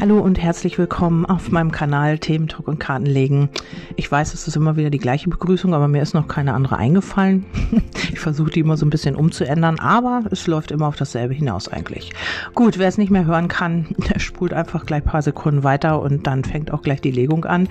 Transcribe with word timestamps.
Hallo 0.00 0.20
und 0.20 0.38
herzlich 0.38 0.78
willkommen 0.78 1.26
auf 1.26 1.50
meinem 1.50 1.72
Kanal 1.72 2.20
Themen, 2.20 2.46
Talk 2.46 2.68
und 2.68 2.78
Karten 2.78 3.04
legen. 3.04 3.48
Ich 3.96 4.08
weiß, 4.08 4.32
es 4.32 4.46
ist 4.46 4.54
immer 4.54 4.76
wieder 4.76 4.90
die 4.90 5.00
gleiche 5.00 5.28
Begrüßung, 5.28 5.74
aber 5.74 5.88
mir 5.88 6.00
ist 6.00 6.14
noch 6.14 6.28
keine 6.28 6.54
andere 6.54 6.76
eingefallen. 6.76 7.44
Ich 8.10 8.20
versuche 8.20 8.50
die 8.50 8.60
immer 8.60 8.76
so 8.76 8.86
ein 8.86 8.90
bisschen 8.90 9.14
umzuändern, 9.14 9.78
aber 9.78 10.22
es 10.30 10.46
läuft 10.46 10.70
immer 10.70 10.88
auf 10.88 10.96
dasselbe 10.96 11.34
hinaus 11.34 11.68
eigentlich. 11.68 12.10
Gut, 12.54 12.78
wer 12.78 12.88
es 12.88 12.96
nicht 12.96 13.10
mehr 13.10 13.26
hören 13.26 13.48
kann, 13.48 13.86
der 14.08 14.18
spult 14.18 14.52
einfach 14.52 14.86
gleich 14.86 15.02
ein 15.02 15.10
paar 15.10 15.22
Sekunden 15.22 15.62
weiter 15.62 16.00
und 16.00 16.26
dann 16.26 16.42
fängt 16.42 16.72
auch 16.72 16.82
gleich 16.82 17.00
die 17.00 17.10
Legung 17.10 17.44
an. 17.44 17.68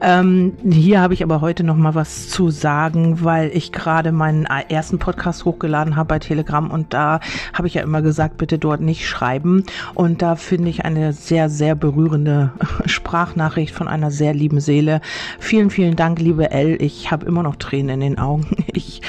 Ähm, 0.00 0.52
hier 0.68 1.00
habe 1.00 1.14
ich 1.14 1.22
aber 1.22 1.40
heute 1.40 1.64
noch 1.64 1.76
mal 1.76 1.94
was 1.94 2.28
zu 2.28 2.50
sagen, 2.50 3.24
weil 3.24 3.50
ich 3.54 3.72
gerade 3.72 4.12
meinen 4.12 4.44
ersten 4.44 4.98
Podcast 4.98 5.44
hochgeladen 5.44 5.96
habe 5.96 6.08
bei 6.08 6.18
Telegram 6.18 6.70
und 6.70 6.94
da 6.94 7.20
habe 7.52 7.66
ich 7.66 7.74
ja 7.74 7.82
immer 7.82 8.02
gesagt, 8.02 8.38
bitte 8.38 8.58
dort 8.58 8.80
nicht 8.80 9.08
schreiben 9.08 9.64
und 9.94 10.22
da 10.22 10.36
finde 10.36 10.70
ich 10.70 10.84
eine 10.84 11.12
sehr 11.12 11.48
sehr 11.48 11.74
berührende 11.74 12.52
Sprachnachricht 12.86 13.74
von 13.74 13.88
einer 13.88 14.10
sehr 14.10 14.34
lieben 14.34 14.60
Seele. 14.60 15.00
Vielen, 15.38 15.70
vielen 15.70 15.96
Dank, 15.96 16.20
liebe 16.20 16.50
Elle. 16.50 16.76
Ich 16.76 17.10
habe 17.10 17.26
immer 17.26 17.42
noch 17.42 17.56
Tränen 17.56 18.00
in 18.00 18.00
den 18.00 18.18
Augen. 18.18 18.46
Ich 18.74 19.02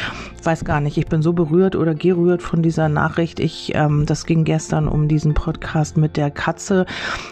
weiß 0.49 0.65
gar 0.65 0.81
nicht, 0.81 0.97
ich 0.97 1.05
bin 1.05 1.21
so 1.21 1.33
berührt 1.33 1.75
oder 1.75 1.93
gerührt 1.93 2.41
von 2.41 2.63
dieser 2.63 2.89
Nachricht. 2.89 3.39
Ich, 3.39 3.73
ähm, 3.75 4.07
das 4.07 4.25
ging 4.25 4.45
gestern 4.45 4.87
um 4.87 5.07
diesen 5.07 5.35
Podcast 5.35 5.95
mit 5.95 6.17
der 6.17 6.31
Katze. 6.31 6.87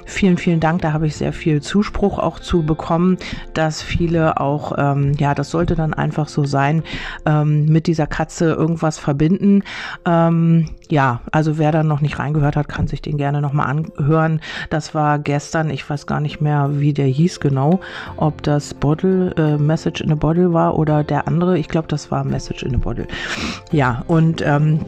Vielen, 0.05 0.38
vielen 0.38 0.59
Dank. 0.59 0.84
Da 0.84 0.93
habe 0.93 1.07
ich 1.07 1.16
sehr 1.16 1.34
viel 1.34 1.59
Zuspruch 1.59 2.20
auch 2.20 2.40
zu 2.40 2.62
bekommen, 2.62 3.17
dass 3.55 3.81
viele 3.81 4.40
auch, 4.40 4.73
ähm, 4.77 5.13
ja, 5.17 5.34
das 5.34 5.49
sollte 5.49 5.73
dann 5.73 5.95
einfach 5.95 6.27
so 6.27 6.45
sein, 6.45 6.84
ähm, 7.26 7.66
mit 7.66 7.88
dieser 7.88 8.05
Katze 8.05 8.52
irgendwas 8.52 8.99
verbinden. 8.99 9.63
Ähm, 10.05 10.70
ja, 10.90 11.22
also 11.32 11.58
wer 11.58 11.72
da 11.72 11.84
noch 11.84 12.02
nicht 12.02 12.20
reingehört 12.20 12.55
hat, 12.55 12.68
kann 12.68 12.88
sich 12.88 13.02
den 13.02 13.18
gerne 13.18 13.41
nochmal 13.41 13.68
anhören. 13.68 14.41
Das 14.70 14.96
war 14.96 15.20
gestern, 15.20 15.70
ich 15.70 15.88
weiß 15.90 16.07
gar 16.07 16.20
nicht 16.20 16.41
mehr, 16.41 16.80
wie 16.80 16.93
der 16.93 17.07
hieß 17.07 17.40
genau, 17.40 17.80
ob 18.16 18.41
das 18.43 18.74
Bottle, 18.74 19.34
äh, 19.38 19.58
Message 19.58 20.02
in 20.02 20.12
a 20.12 20.15
Bottle 20.15 20.54
war 20.54 20.77
oder 20.77 21.04
der 21.04 21.27
andere. 21.27 21.58
Ich 21.58 21.68
glaube, 21.68 21.88
das 21.88 22.12
war 22.12 22.24
Message 22.24 22.63
in 22.63 22.76
a 22.76 22.77
Bottle. 22.77 23.08
Ja, 23.71 24.04
und 24.08 24.41
ähm, 24.46 24.80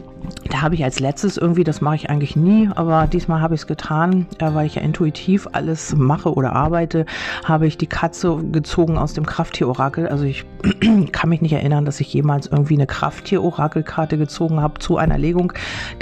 da 0.48 0.62
habe 0.62 0.74
ich 0.74 0.84
als 0.84 1.00
letztes 1.00 1.36
irgendwie, 1.36 1.64
das 1.64 1.80
mache 1.80 1.96
ich 1.96 2.10
eigentlich 2.10 2.36
nie, 2.36 2.68
aber 2.74 3.06
diesmal 3.06 3.40
habe 3.40 3.54
ich 3.54 3.62
es 3.62 3.66
getan, 3.66 4.26
äh, 4.38 4.54
weil 4.54 4.66
ich 4.66 4.76
ja 4.76 4.82
intuitiv 4.82 5.48
alles 5.52 5.94
mache 5.96 6.32
oder 6.32 6.54
arbeite, 6.54 7.06
habe 7.44 7.66
ich 7.66 7.78
die 7.78 7.86
Katze 7.86 8.36
gezogen 8.50 8.98
aus 8.98 9.14
dem 9.14 9.26
Krafttier-Orakel. 9.26 10.08
Also 10.08 10.24
ich 10.24 10.44
kann 11.12 11.30
mich 11.30 11.40
nicht 11.40 11.52
erinnern, 11.52 11.84
dass 11.84 12.00
ich 12.00 12.12
jemals 12.12 12.46
irgendwie 12.46 12.74
eine 12.74 12.86
Krafttier-Orakelkarte 12.86 14.18
gezogen 14.18 14.60
habe 14.60 14.78
zu 14.78 14.96
einer 14.96 15.18
Legung. 15.18 15.52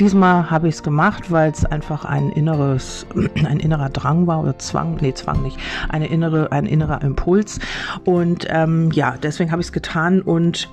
Diesmal 0.01 0.51
habe 0.51 0.69
ich 0.69 0.77
es 0.77 0.83
gemacht, 0.83 1.31
weil 1.31 1.51
es 1.51 1.65
einfach 1.65 2.05
ein 2.05 2.31
inneres, 2.31 3.07
ein 3.45 3.61
innerer 3.61 3.91
Drang 3.91 4.27
war 4.27 4.43
oder 4.43 4.59
Zwang, 4.59 4.99
nee, 5.01 5.15
Zwang 5.15 5.43
nicht, 5.43 5.59
eine 5.89 6.07
innere, 6.07 6.53
ein 6.53 6.67
innerer 6.67 7.03
Impuls. 7.03 7.61
Und 8.05 8.47
ähm, 8.49 8.91
ja, 8.93 9.15
deswegen 9.23 9.53
habe 9.53 9.61
ich 9.61 9.69
es 9.69 9.73
getan 9.73 10.21
und 10.23 10.69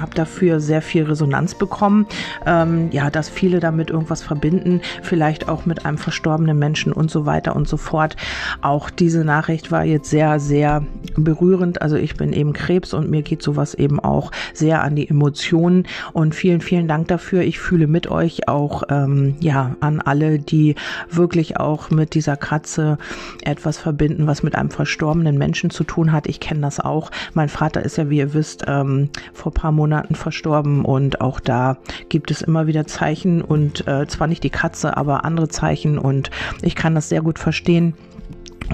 habe 0.00 0.14
dafür 0.14 0.60
sehr 0.60 0.82
viel 0.82 1.04
Resonanz 1.04 1.54
bekommen. 1.54 2.06
Ähm, 2.46 2.90
ja, 2.90 3.10
dass 3.10 3.28
viele 3.28 3.60
damit 3.60 3.90
irgendwas 3.90 4.22
verbinden, 4.22 4.80
vielleicht 5.02 5.48
auch 5.48 5.66
mit 5.66 5.86
einem 5.86 5.98
verstorbenen 5.98 6.58
Menschen 6.58 6.92
und 6.92 7.10
so 7.10 7.26
weiter 7.26 7.54
und 7.54 7.68
so 7.68 7.76
fort. 7.76 8.16
Auch 8.62 8.90
diese 8.90 9.24
Nachricht 9.24 9.70
war 9.70 9.84
jetzt 9.84 10.10
sehr, 10.10 10.40
sehr 10.40 10.84
berührend. 11.16 11.82
Also 11.82 11.96
ich 11.96 12.16
bin 12.16 12.32
eben 12.32 12.52
Krebs 12.52 12.94
und 12.94 13.10
mir 13.10 13.22
geht 13.28 13.42
sowas 13.42 13.74
eben 13.74 14.00
auch 14.00 14.32
sehr 14.52 14.82
an 14.82 14.96
die 14.96 15.08
Emotionen 15.08 15.86
und 16.12 16.34
vielen, 16.34 16.60
vielen 16.60 16.88
Dank 16.88 17.08
dafür. 17.08 17.42
Ich 17.42 17.58
fühle 17.58 17.86
mit 17.86 18.10
euch 18.10 18.48
auch, 18.48 18.82
ähm, 18.90 19.36
ja, 19.40 19.76
an 19.80 20.00
alle, 20.00 20.38
die 20.38 20.74
wirklich 21.10 21.58
auch 21.58 21.90
mit 21.90 22.14
dieser 22.14 22.36
Katze 22.36 22.98
etwas 23.42 23.78
verbinden, 23.78 24.26
was 24.26 24.42
mit 24.42 24.54
einem 24.54 24.70
verstorbenen 24.70 25.38
Menschen 25.38 25.70
zu 25.70 25.84
tun 25.84 26.12
hat. 26.12 26.26
Ich 26.26 26.40
kenne 26.40 26.60
das 26.60 26.80
auch. 26.80 27.10
Mein 27.34 27.48
Vater 27.48 27.82
ist 27.82 27.96
ja, 27.98 28.10
wie 28.10 28.18
ihr 28.18 28.34
wisst, 28.34 28.64
ähm, 28.66 29.10
vor 29.32 29.52
paar 29.52 29.72
Monaten 29.72 30.14
verstorben 30.14 30.84
und 30.84 31.20
auch 31.20 31.40
da 31.40 31.78
gibt 32.08 32.30
es 32.30 32.42
immer 32.42 32.66
wieder 32.66 32.86
Zeichen 32.86 33.42
und 33.42 33.86
äh, 33.86 34.06
zwar 34.06 34.26
nicht 34.26 34.42
die 34.42 34.50
Katze, 34.50 34.96
aber 34.96 35.24
andere 35.24 35.48
Zeichen 35.48 35.98
und 35.98 36.30
ich 36.62 36.74
kann 36.74 36.94
das 36.94 37.08
sehr 37.08 37.22
gut 37.22 37.38
verstehen. 37.38 37.94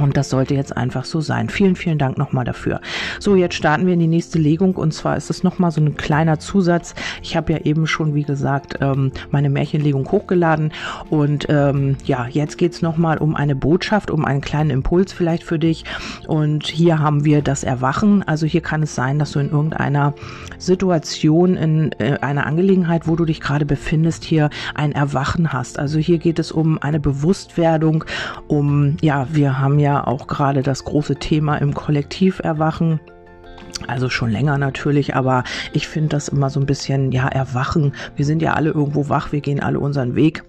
Und 0.01 0.17
das 0.17 0.29
sollte 0.29 0.55
jetzt 0.55 0.77
einfach 0.77 1.05
so 1.05 1.21
sein. 1.21 1.49
Vielen, 1.49 1.77
vielen 1.77 1.99
Dank 1.99 2.19
nochmal 2.19 2.45
dafür. 2.45 2.81
So, 3.21 3.37
jetzt 3.37 3.55
starten 3.55 3.87
wir 3.87 3.95
in 3.95 4.01
die 4.01 4.09
nächste 4.09 4.39
Legung 4.39 4.75
und 4.75 4.93
zwar 4.93 5.17
ist 5.17 5.31
es 5.31 5.45
nochmal 5.45 5.71
so 5.71 5.81
ein 5.81 5.97
kleiner 5.97 6.41
Zusatz. 6.41 6.95
Ich 7.23 7.37
habe 7.37 7.53
ja 7.53 7.59
eben 7.61 7.87
schon, 7.87 8.15
wie 8.15 8.25
gesagt, 8.25 8.79
ähm, 8.81 9.13
meine 9.31 9.51
Märchenlegung 9.51 10.11
hochgeladen 10.11 10.73
und 11.11 11.47
ähm, 11.49 11.97
ja, 12.05 12.27
jetzt 12.29 12.59
geht's 12.59 12.75
es 12.75 12.83
nochmal 12.83 13.19
um 13.19 13.37
eine 13.37 13.55
Botschaft, 13.55 14.11
um 14.11 14.25
einen 14.25 14.41
kleinen 14.41 14.71
Impuls 14.71 15.13
vielleicht 15.13 15.45
für 15.45 15.61
dich. 15.61 15.85
Und 16.27 16.67
hier 16.67 16.99
haben 16.99 17.25
wir 17.25 17.41
das 17.41 17.63
Erwachen. 17.63 18.23
Also 18.27 18.47
hier 18.47 18.63
kann 18.63 18.83
es 18.83 18.97
sein, 18.97 19.21
dass 19.21 19.33
du 19.33 19.39
in 19.39 19.51
irgendeiner 19.51 20.15
Situation, 20.59 21.57
in 21.57 21.93
äh, 22.01 22.19
einer 22.21 22.47
Angelegenheit, 22.47 23.07
wo 23.07 23.15
du 23.15 23.25
dich 23.25 23.41
gerade 23.41 23.65
befindest, 23.65 24.25
hier 24.25 24.51
ein 24.75 24.91
Erwachen 24.91 25.53
hast. 25.53 25.79
Also 25.79 26.01
hier 26.01 26.19
geht 26.19 26.41
es 26.41 26.51
um 26.51 26.83
eine 26.83 26.99
Bewusstwerdung, 26.99 28.05
um, 28.49 28.97
ja, 29.01 29.29
wir 29.31 29.61
haben 29.61 29.74
ja 29.79 29.85
ja 29.95 30.07
auch 30.07 30.27
gerade 30.27 30.63
das 30.63 30.85
große 30.85 31.17
Thema 31.17 31.57
im 31.57 31.75
Kollektiv 31.75 32.41
erwachen. 32.41 33.01
Also 33.87 34.09
schon 34.09 34.31
länger 34.31 34.57
natürlich, 34.59 35.15
aber 35.15 35.45
ich 35.73 35.89
finde 35.89 36.11
das 36.11 36.29
immer 36.29 36.49
so 36.51 36.61
ein 36.61 36.67
bisschen, 36.67 37.13
ja, 37.13 37.29
erwachen. 37.29 37.93
Wir 38.17 38.25
sind 38.25 38.41
ja 38.41 38.55
alle 38.55 38.71
irgendwo 38.71 39.09
wach, 39.09 39.33
wir 39.33 39.41
gehen 39.41 39.61
alle 39.61 39.81
unseren 39.81 40.15
Weg. 40.15 40.45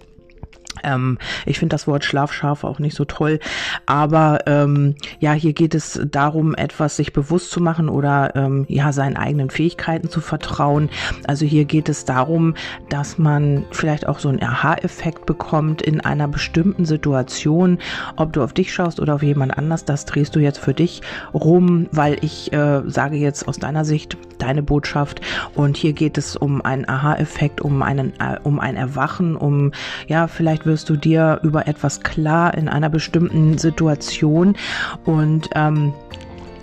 Ähm, 0.84 1.18
ich 1.46 1.60
finde 1.60 1.74
das 1.74 1.88
Wort 1.88 2.04
Schlafschaf 2.04 2.64
auch 2.64 2.80
nicht 2.80 2.96
so 2.96 3.06
toll, 3.06 3.40
aber 3.86 4.40
ähm, 4.48 4.96
ja, 5.20 5.34
hier 5.34 5.54
geht 5.54 5.76
es 5.76 6.00
darum, 6.12 6.56
etwas 6.56 6.96
sich 6.96 7.14
bewusst 7.14 7.52
zu 7.52 7.62
machen 7.62 7.90
oder 7.90 8.36
ähm, 8.36 8.66
ja 8.68 8.92
seinen 8.92 9.18
eigenen 9.18 9.50
Fähigkeiten 9.50 10.10
zu 10.10 10.22
vertrauen. 10.22 10.90
Also 11.28 11.46
hier 11.46 11.66
geht 11.66 11.90
es 11.90 12.06
darum, 12.06 12.56
dass 12.90 13.18
man 13.18 13.66
vielleicht 13.72 14.08
auch 14.08 14.20
so 14.20 14.30
einen 14.30 14.44
Aha-Effekt 14.44 15.26
bekommt 15.26 15.82
in 15.82 16.02
einer 16.02 16.28
bestimmten 16.28 16.86
Situation, 16.86 17.80
ob 18.16 18.34
du 18.34 18.44
auf 18.44 18.54
dich 18.54 18.74
schaust 18.74 19.00
oder 19.00 19.16
auf 19.16 19.24
jemand 19.24 19.58
anders. 19.58 19.86
Das 19.86 20.06
drehst 20.06 20.36
du 20.36 20.40
jetzt 20.40 20.60
für 20.60 20.74
dich 20.74 21.02
rum, 21.34 21.88
weil 21.92 22.18
ich 22.22 22.52
äh, 22.54 22.82
sage 22.88 23.18
jetzt 23.18 23.48
aus 23.48 23.58
deiner 23.58 23.86
Sicht 23.86 24.18
deine 24.38 24.64
Botschaft 24.64 25.22
und 25.54 25.78
hier 25.78 25.94
geht 25.94 26.18
es 26.18 26.36
um 26.36 26.62
einen 26.62 26.88
Aha-Effekt, 26.88 27.62
um 27.62 27.82
äh, 27.82 28.40
um 28.44 28.60
ein 28.60 28.76
Erwachen, 28.76 29.36
um 29.36 29.72
ja 30.08 30.28
vielleicht 30.28 30.66
wirst 30.66 30.90
du 30.90 30.96
dir 30.96 31.40
über 31.44 31.68
etwas 31.68 32.02
klar 32.02 32.54
in 32.56 32.70
einer 32.70 32.90
bestimmten 32.90 33.58
Situation 33.58 34.56
und 35.06 35.50
ähm, 35.56 35.94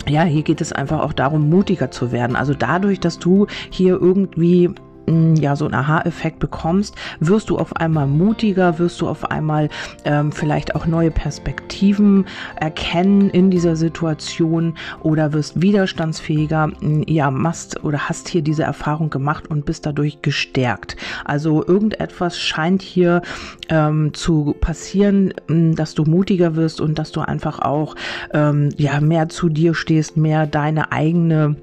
ja, 0.07 0.23
hier 0.23 0.43
geht 0.43 0.61
es 0.61 0.73
einfach 0.73 0.99
auch 0.99 1.13
darum, 1.13 1.49
mutiger 1.49 1.89
zu 1.89 2.11
werden. 2.11 2.35
Also 2.35 2.53
dadurch, 2.53 2.99
dass 2.99 3.19
du 3.19 3.47
hier 3.69 3.93
irgendwie 3.93 4.69
ja 5.07 5.55
so 5.55 5.65
einen 5.65 5.73
Aha-Effekt 5.73 6.39
bekommst, 6.39 6.95
wirst 7.19 7.49
du 7.49 7.57
auf 7.57 7.75
einmal 7.75 8.07
mutiger, 8.07 8.79
wirst 8.79 9.01
du 9.01 9.07
auf 9.07 9.29
einmal 9.31 9.69
ähm, 10.05 10.31
vielleicht 10.31 10.75
auch 10.75 10.85
neue 10.85 11.11
Perspektiven 11.11 12.25
erkennen 12.55 13.29
in 13.29 13.51
dieser 13.51 13.75
Situation 13.75 14.75
oder 15.01 15.33
wirst 15.33 15.61
widerstandsfähiger, 15.61 16.71
ja, 17.07 17.31
machst 17.31 17.83
oder 17.83 18.09
hast 18.09 18.29
hier 18.29 18.41
diese 18.41 18.63
Erfahrung 18.63 19.09
gemacht 19.09 19.49
und 19.49 19.65
bist 19.65 19.85
dadurch 19.85 20.21
gestärkt. 20.21 20.95
Also 21.25 21.65
irgendetwas 21.65 22.39
scheint 22.39 22.81
hier 22.81 23.21
ähm, 23.69 24.13
zu 24.13 24.55
passieren, 24.59 25.33
dass 25.47 25.95
du 25.95 26.03
mutiger 26.03 26.55
wirst 26.55 26.81
und 26.81 26.99
dass 26.99 27.11
du 27.11 27.21
einfach 27.21 27.59
auch 27.59 27.95
ähm, 28.33 28.69
ja 28.77 28.99
mehr 29.01 29.29
zu 29.29 29.49
dir 29.49 29.73
stehst, 29.73 30.17
mehr 30.17 30.47
deine 30.47 30.91
eigene 30.91 31.55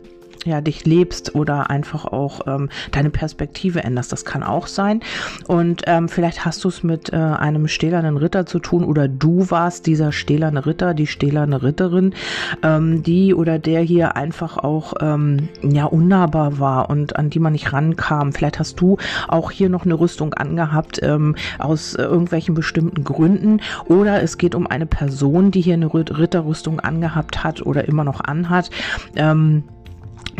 ja, 0.45 0.61
dich 0.61 0.87
lebst 0.87 1.35
oder 1.35 1.71
einfach 1.71 2.05
auch 2.05 2.47
ähm, 2.47 2.69
deine 2.93 3.11
Perspektive 3.11 3.85
änderst. 3.85 4.13
Das 4.13 4.25
kann 4.25 4.43
auch 4.43 4.67
sein. 4.67 5.01
Und 5.47 5.83
ähm, 5.87 6.09
vielleicht 6.09 6.45
hast 6.45 6.65
du 6.65 6.69
es 6.69 6.83
mit 6.83 7.13
äh, 7.13 7.17
einem 7.17 7.69
stählernen 7.69 8.17
Ritter 8.17 8.47
zu 8.47 8.59
tun 8.59 8.85
oder 8.85 9.09
du 9.09 9.51
warst 9.51 9.87
dieser 9.87 10.13
stählerne 10.13 10.65
Ritter, 10.67 10.95
die 10.95 11.07
stählerne 11.07 11.63
Ritterin, 11.63 12.15
ähm, 12.63 13.03
die 13.03 13.35
oder 13.35 13.59
der 13.59 13.83
hier 13.83 14.17
einfach 14.17 14.57
auch 14.57 14.95
ähm, 15.01 15.49
ja 15.63 15.85
unnahbar 15.85 16.59
war 16.59 16.91
und 16.91 17.17
an 17.17 17.31
die 17.31 17.39
man 17.39 17.53
nicht 17.53 17.73
rankam. 17.73 18.33
Vielleicht 18.33 18.59
hast 18.59 18.81
du 18.81 18.97
auch 19.29 19.51
hier 19.51 19.69
noch 19.69 19.85
eine 19.85 19.99
Rüstung 19.99 20.35
angehabt 20.35 21.01
ähm, 21.03 21.37
aus 21.59 21.95
äh, 21.95 22.03
irgendwelchen 22.03 22.55
bestimmten 22.55 23.05
Gründen 23.05 23.61
oder 23.87 24.23
es 24.23 24.39
geht 24.39 24.55
um 24.55 24.67
eine 24.67 24.87
Person, 24.87 25.51
die 25.51 25.61
hier 25.61 25.75
eine 25.75 25.93
Ritterrüstung 25.93 26.81
angehabt 26.81 27.45
hat 27.45 27.65
oder 27.65 27.87
immer 27.87 28.05
noch 28.05 28.21
anhat. 28.21 28.71
Ähm, 29.17 29.65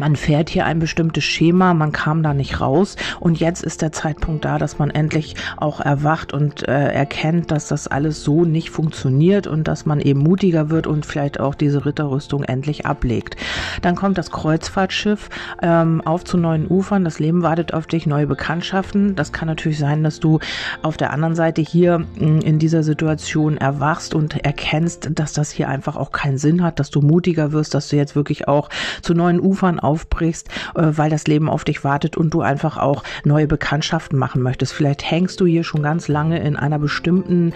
man 0.01 0.17
fährt 0.17 0.49
hier 0.49 0.65
ein 0.65 0.79
bestimmtes 0.79 1.25
Schema, 1.25 1.75
man 1.75 1.93
kam 1.93 2.23
da 2.23 2.33
nicht 2.33 2.61
raus 2.61 2.97
und 3.21 3.39
jetzt 3.39 3.63
ist 3.63 3.83
der 3.83 3.93
Zeitpunkt 3.93 4.47
da, 4.47 4.57
dass 4.57 4.79
man 4.79 4.89
endlich 4.89 5.37
auch 5.59 5.79
erwacht 5.79 6.33
und 6.33 6.67
äh, 6.67 6.93
erkennt, 6.93 7.51
dass 7.51 7.69
das 7.69 7.87
alles 7.87 8.25
so 8.25 8.47
nicht 8.47 8.71
funktioniert 8.71 9.47
und 9.47 9.69
dass 9.69 9.85
man 9.85 10.01
eben 10.01 10.21
mutiger 10.21 10.71
wird 10.71 10.87
und 10.87 11.05
vielleicht 11.05 11.39
auch 11.39 11.55
diese 11.55 11.85
Ritterrüstung 11.85 12.45
endlich 12.45 12.87
ablegt. 12.87 13.37
Dann 13.83 13.95
kommt 13.95 14.17
das 14.17 14.31
Kreuzfahrtschiff 14.31 15.29
ähm, 15.61 16.01
auf 16.01 16.25
zu 16.25 16.39
neuen 16.39 16.67
Ufern, 16.67 17.05
das 17.05 17.19
Leben 17.19 17.43
wartet 17.43 17.75
auf 17.75 17.87
dich, 17.87 18.07
neue 18.07 18.27
Bekanntschaften. 18.27 19.17
Das 19.17 19.33
kann 19.33 19.49
natürlich 19.49 19.79
sein, 19.79 20.03
dass 20.03 20.19
du 20.19 20.39
auf 20.81 20.97
der 20.97 21.13
anderen 21.13 21.35
Seite 21.35 21.61
hier 21.61 21.99
mm, 21.99 22.39
in 22.43 22.59
dieser 22.59 22.83
Situation 22.83 23.59
erwachst 23.59 24.15
und 24.15 24.43
erkennst, 24.43 25.11
dass 25.15 25.35
das 25.35 25.51
hier 25.51 25.69
einfach 25.69 25.97
auch 25.97 26.11
keinen 26.11 26.39
Sinn 26.39 26.63
hat, 26.63 26.81
dass 26.81 26.89
du 26.89 27.03
mutiger 27.03 27.53
wirst, 27.53 27.75
dass 27.75 27.89
du 27.89 27.97
jetzt 27.97 28.17
wirklich 28.17 28.49
auch 28.49 28.71
zu 29.03 29.13
neuen 29.13 29.41
Ufern 29.41 29.79
aufbrichst, 29.91 30.49
äh, 30.77 30.93
weil 30.93 31.11
das 31.11 31.27
Leben 31.27 31.49
auf 31.49 31.65
dich 31.65 31.83
wartet 31.83 32.17
und 32.17 32.33
du 32.33 32.41
einfach 32.43 32.77
auch 32.77 33.03
neue 33.25 33.49
Bekanntschaften 33.49 34.19
machen 34.19 34.43
möchtest. 34.43 34.73
Vielleicht 34.73 35.11
hängst 35.11 35.41
du 35.41 35.47
hier 35.47 35.65
schon 35.65 35.83
ganz 35.83 36.07
lange 36.07 36.39
in 36.41 36.57
einer 36.57 36.79
bestimmten 36.79 37.53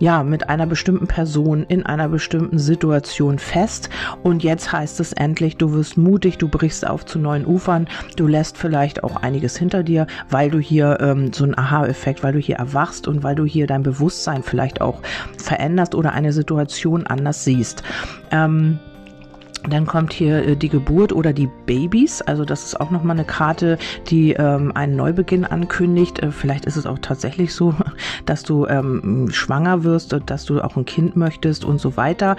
ja, 0.00 0.22
mit 0.22 0.48
einer 0.48 0.66
bestimmten 0.66 1.06
Person 1.06 1.64
in 1.68 1.84
einer 1.84 2.08
bestimmten 2.08 2.58
Situation 2.58 3.38
fest. 3.38 3.90
Und 4.22 4.42
jetzt 4.42 4.72
heißt 4.72 4.98
es 4.98 5.12
endlich, 5.12 5.58
du 5.58 5.74
wirst 5.74 5.98
mutig, 5.98 6.38
du 6.38 6.48
brichst 6.48 6.86
auf 6.88 7.04
zu 7.04 7.18
neuen 7.18 7.46
Ufern, 7.46 7.86
du 8.16 8.26
lässt 8.26 8.56
vielleicht 8.56 9.04
auch 9.04 9.16
einiges 9.16 9.56
hinter 9.58 9.82
dir, 9.82 10.06
weil 10.30 10.50
du 10.50 10.58
hier 10.58 10.98
ähm, 11.00 11.34
so 11.34 11.44
einen 11.44 11.56
Aha-Effekt, 11.56 12.22
weil 12.22 12.32
du 12.32 12.38
hier 12.38 12.56
erwachst 12.56 13.06
und 13.06 13.22
weil 13.22 13.34
du 13.34 13.44
hier 13.44 13.66
dein 13.66 13.82
Bewusstsein 13.82 14.42
vielleicht 14.42 14.80
auch 14.80 15.02
veränderst 15.36 15.94
oder 15.94 16.12
eine 16.12 16.32
Situation 16.32 17.06
anders 17.06 17.44
siehst. 17.44 17.82
Ähm, 18.30 18.78
dann 19.68 19.86
kommt 19.86 20.12
hier 20.12 20.46
äh, 20.46 20.56
die 20.56 20.68
Geburt 20.68 21.12
oder 21.12 21.32
die 21.32 21.48
Babys. 21.66 22.22
Also 22.22 22.44
das 22.44 22.64
ist 22.64 22.80
auch 22.80 22.90
nochmal 22.90 23.16
eine 23.16 23.26
Karte, 23.26 23.78
die 24.08 24.32
ähm, 24.32 24.72
einen 24.74 24.96
Neubeginn 24.96 25.44
ankündigt. 25.44 26.20
Äh, 26.20 26.30
vielleicht 26.30 26.64
ist 26.64 26.76
es 26.76 26.86
auch 26.86 26.98
tatsächlich 27.00 27.54
so, 27.54 27.74
dass 28.26 28.42
du 28.42 28.66
ähm, 28.66 29.28
schwanger 29.30 29.84
wirst 29.84 30.14
und 30.14 30.30
dass 30.30 30.44
du 30.44 30.60
auch 30.62 30.76
ein 30.76 30.84
Kind 30.84 31.16
möchtest 31.16 31.64
und 31.64 31.80
so 31.80 31.96
weiter. 31.96 32.36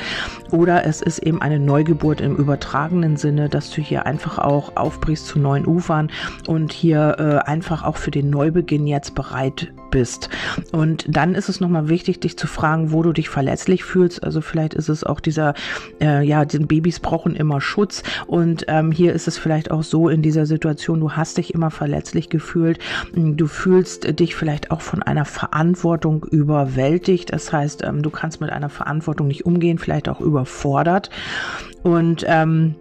Oder 0.51 0.85
es 0.85 1.01
ist 1.01 1.19
eben 1.19 1.41
eine 1.41 1.59
Neugeburt 1.59 2.21
im 2.21 2.35
übertragenen 2.35 3.18
Sinne, 3.18 3.50
dass 3.50 3.69
du 3.69 3.81
hier 3.81 4.06
einfach 4.06 4.39
auch 4.39 4.75
aufbrichst 4.75 5.27
zu 5.27 5.39
neuen 5.39 5.68
Ufern 5.68 6.09
und 6.47 6.73
hier 6.73 7.15
äh, 7.19 7.50
einfach 7.50 7.83
auch 7.83 7.97
für 7.97 8.12
den 8.12 8.29
Neubeginn 8.29 8.88
jetzt 8.88 9.15
bereit 9.15 9.71
bist. 9.91 10.29
Und 10.71 11.06
dann 11.07 11.35
ist 11.35 11.50
es 11.50 11.59
nochmal 11.59 11.89
wichtig, 11.89 12.21
dich 12.21 12.38
zu 12.38 12.47
fragen, 12.47 12.91
wo 12.91 13.03
du 13.03 13.13
dich 13.13 13.29
verletzlich 13.29 13.83
fühlst. 13.83 14.23
Also 14.23 14.41
vielleicht 14.41 14.73
ist 14.73 14.89
es 14.89 15.03
auch 15.03 15.19
dieser, 15.19 15.53
äh, 16.00 16.25
ja, 16.25 16.45
den 16.45 16.68
Babys 16.68 17.00
brauchen 17.11 17.35
immer 17.35 17.59
Schutz. 17.59 18.03
Und 18.25 18.63
ähm, 18.69 18.93
hier 18.93 19.11
ist 19.11 19.27
es 19.27 19.37
vielleicht 19.37 19.69
auch 19.69 19.83
so 19.83 20.07
in 20.07 20.21
dieser 20.21 20.45
Situation, 20.45 21.01
du 21.01 21.11
hast 21.11 21.37
dich 21.37 21.53
immer 21.53 21.69
verletzlich 21.69 22.29
gefühlt. 22.29 22.79
Du 23.13 23.47
fühlst 23.47 24.17
dich 24.17 24.33
vielleicht 24.33 24.71
auch 24.71 24.79
von 24.79 25.03
einer 25.03 25.25
Verantwortung 25.25 26.23
überwältigt. 26.23 27.33
Das 27.33 27.51
heißt, 27.51 27.83
ähm, 27.83 28.01
du 28.01 28.09
kannst 28.11 28.39
mit 28.39 28.49
einer 28.49 28.69
Verantwortung 28.69 29.27
nicht 29.27 29.45
umgehen, 29.45 29.77
vielleicht 29.77 30.07
auch 30.07 30.21
überfordert. 30.21 31.09
Und 31.83 32.23
ähm, 32.29 32.75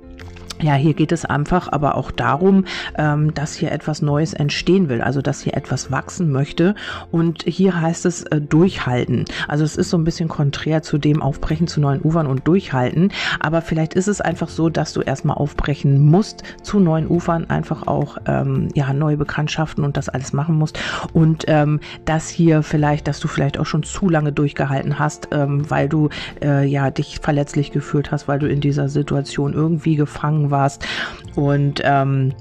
ja, 0.62 0.74
hier 0.74 0.94
geht 0.94 1.12
es 1.12 1.24
einfach 1.24 1.68
aber 1.70 1.94
auch 1.94 2.10
darum, 2.10 2.64
ähm, 2.96 3.34
dass 3.34 3.54
hier 3.54 3.72
etwas 3.72 4.02
Neues 4.02 4.32
entstehen 4.32 4.88
will, 4.88 5.02
also 5.02 5.22
dass 5.22 5.40
hier 5.40 5.54
etwas 5.54 5.90
wachsen 5.90 6.30
möchte. 6.30 6.74
Und 7.10 7.42
hier 7.44 7.80
heißt 7.80 8.06
es 8.06 8.22
äh, 8.24 8.40
durchhalten. 8.40 9.24
Also 9.48 9.64
es 9.64 9.76
ist 9.76 9.90
so 9.90 9.98
ein 9.98 10.04
bisschen 10.04 10.28
konträr 10.28 10.82
zu 10.82 10.98
dem 10.98 11.22
Aufbrechen 11.22 11.66
zu 11.66 11.80
neuen 11.80 12.02
Ufern 12.02 12.26
und 12.26 12.46
durchhalten. 12.46 13.12
Aber 13.40 13.62
vielleicht 13.62 13.94
ist 13.94 14.08
es 14.08 14.20
einfach 14.20 14.48
so, 14.48 14.68
dass 14.68 14.92
du 14.92 15.00
erstmal 15.00 15.36
aufbrechen 15.36 16.04
musst 16.04 16.42
zu 16.62 16.80
neuen 16.80 17.08
Ufern, 17.08 17.48
einfach 17.48 17.86
auch 17.86 18.18
ähm, 18.26 18.68
ja 18.74 18.92
neue 18.92 19.16
Bekanntschaften 19.16 19.84
und 19.84 19.96
das 19.96 20.08
alles 20.08 20.32
machen 20.32 20.56
musst. 20.56 20.78
Und 21.12 21.44
ähm, 21.48 21.80
das 22.04 22.28
hier 22.28 22.62
vielleicht, 22.62 23.08
dass 23.08 23.20
du 23.20 23.28
vielleicht 23.28 23.58
auch 23.58 23.66
schon 23.66 23.82
zu 23.82 24.08
lange 24.08 24.32
durchgehalten 24.32 24.98
hast, 24.98 25.28
ähm, 25.32 25.68
weil 25.70 25.88
du 25.88 26.08
äh, 26.42 26.66
ja 26.66 26.90
dich 26.90 27.20
verletzlich 27.20 27.72
gefühlt 27.72 28.10
hast, 28.10 28.28
weil 28.28 28.38
du 28.38 28.48
in 28.48 28.60
dieser 28.60 28.88
Situation 28.88 29.52
irgendwie 29.52 29.96
gefangen 29.96 30.49
warst. 30.50 30.86
Und 31.34 31.80
ähm, 31.84 32.34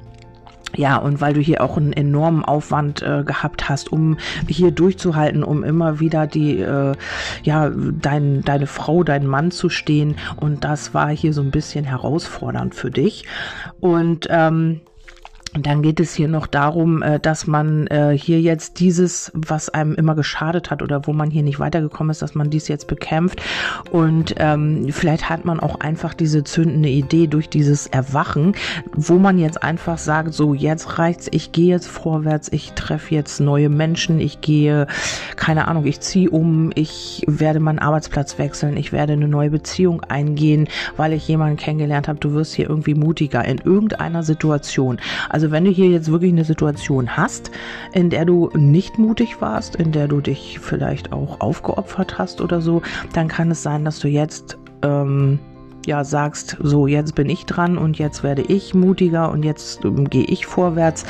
ja, 0.75 0.97
und 0.97 1.19
weil 1.19 1.33
du 1.33 1.41
hier 1.41 1.61
auch 1.61 1.77
einen 1.77 1.93
enormen 1.93 2.45
Aufwand 2.45 3.01
äh, 3.01 3.23
gehabt 3.23 3.69
hast, 3.69 3.91
um 3.91 4.17
hier 4.47 4.71
durchzuhalten, 4.71 5.43
um 5.43 5.63
immer 5.63 5.99
wieder 5.99 6.27
die, 6.27 6.59
äh, 6.59 6.93
ja, 7.43 7.69
dein, 7.69 8.41
deine 8.43 8.67
Frau, 8.67 9.03
deinen 9.03 9.27
Mann 9.27 9.51
zu 9.51 9.69
stehen. 9.69 10.15
Und 10.35 10.63
das 10.63 10.93
war 10.93 11.09
hier 11.09 11.33
so 11.33 11.41
ein 11.41 11.51
bisschen 11.51 11.85
herausfordernd 11.85 12.75
für 12.75 12.91
dich. 12.91 13.25
Und 13.79 14.27
ähm, 14.29 14.81
und 15.55 15.65
dann 15.65 15.81
geht 15.81 15.99
es 15.99 16.13
hier 16.13 16.27
noch 16.27 16.45
darum, 16.45 17.01
äh, 17.01 17.19
dass 17.19 17.47
man 17.47 17.87
äh, 17.87 18.15
hier 18.15 18.39
jetzt 18.39 18.79
dieses, 18.79 19.31
was 19.33 19.69
einem 19.69 19.95
immer 19.95 20.13
geschadet 20.13 20.69
hat 20.69 20.83
oder 20.83 21.07
wo 21.07 21.13
man 21.13 21.31
hier 21.31 21.41
nicht 21.41 21.59
weitergekommen 21.59 22.11
ist, 22.11 22.21
dass 22.21 22.35
man 22.35 22.51
dies 22.51 22.67
jetzt 22.67 22.87
bekämpft. 22.87 23.41
Und 23.91 24.35
ähm, 24.37 24.87
vielleicht 24.91 25.29
hat 25.29 25.45
man 25.45 25.59
auch 25.59 25.79
einfach 25.79 26.13
diese 26.13 26.43
zündende 26.43 26.89
Idee 26.89 27.25
durch 27.25 27.49
dieses 27.49 27.87
Erwachen, 27.87 28.53
wo 28.93 29.17
man 29.17 29.39
jetzt 29.39 29.63
einfach 29.63 29.97
sagt, 29.97 30.33
so 30.33 30.53
jetzt 30.53 30.99
reicht's, 30.99 31.27
ich 31.31 31.51
gehe 31.51 31.69
jetzt 31.69 31.87
vorwärts, 31.87 32.51
ich 32.51 32.73
treffe 32.73 33.15
jetzt 33.15 33.39
neue 33.39 33.69
Menschen, 33.69 34.19
ich 34.19 34.41
gehe, 34.41 34.85
keine 35.35 35.67
Ahnung, 35.67 35.85
ich 35.85 35.99
ziehe 35.99 36.29
um, 36.29 36.71
ich 36.75 37.23
werde 37.27 37.59
meinen 37.59 37.79
Arbeitsplatz 37.79 38.37
wechseln, 38.37 38.77
ich 38.77 38.91
werde 38.91 39.13
eine 39.13 39.27
neue 39.27 39.49
Beziehung 39.49 40.03
eingehen, 40.03 40.67
weil 40.95 41.13
ich 41.13 41.27
jemanden 41.27 41.57
kennengelernt 41.57 42.07
habe. 42.07 42.19
Du 42.19 42.33
wirst 42.33 42.53
hier 42.53 42.69
irgendwie 42.69 42.93
mutiger 42.93 43.43
in 43.45 43.57
irgendeiner 43.57 44.21
Situation. 44.21 44.99
Also 45.29 45.38
also 45.39 45.51
wenn 45.51 45.63
du 45.63 45.71
hier 45.71 45.87
jetzt 45.87 46.11
wirklich 46.11 46.33
eine 46.33 46.43
Situation 46.43 47.15
hast, 47.15 47.49
in 47.93 48.09
der 48.09 48.25
du 48.25 48.49
nicht 48.57 48.99
mutig 48.99 49.39
warst, 49.39 49.77
in 49.77 49.93
der 49.93 50.09
du 50.09 50.19
dich 50.19 50.59
vielleicht 50.59 51.13
auch 51.13 51.39
aufgeopfert 51.39 52.17
hast 52.17 52.41
oder 52.41 52.59
so, 52.59 52.81
dann 53.13 53.29
kann 53.29 53.49
es 53.49 53.63
sein, 53.63 53.85
dass 53.85 53.99
du 53.99 54.09
jetzt 54.09 54.57
ähm, 54.81 55.39
ja 55.85 56.03
sagst, 56.03 56.57
so 56.61 56.87
jetzt 56.87 57.15
bin 57.15 57.29
ich 57.29 57.45
dran 57.45 57.77
und 57.77 57.97
jetzt 57.97 58.21
werde 58.21 58.41
ich 58.41 58.73
mutiger 58.73 59.31
und 59.31 59.43
jetzt 59.43 59.85
ähm, 59.85 60.09
gehe 60.09 60.25
ich 60.25 60.45
vorwärts. 60.45 61.05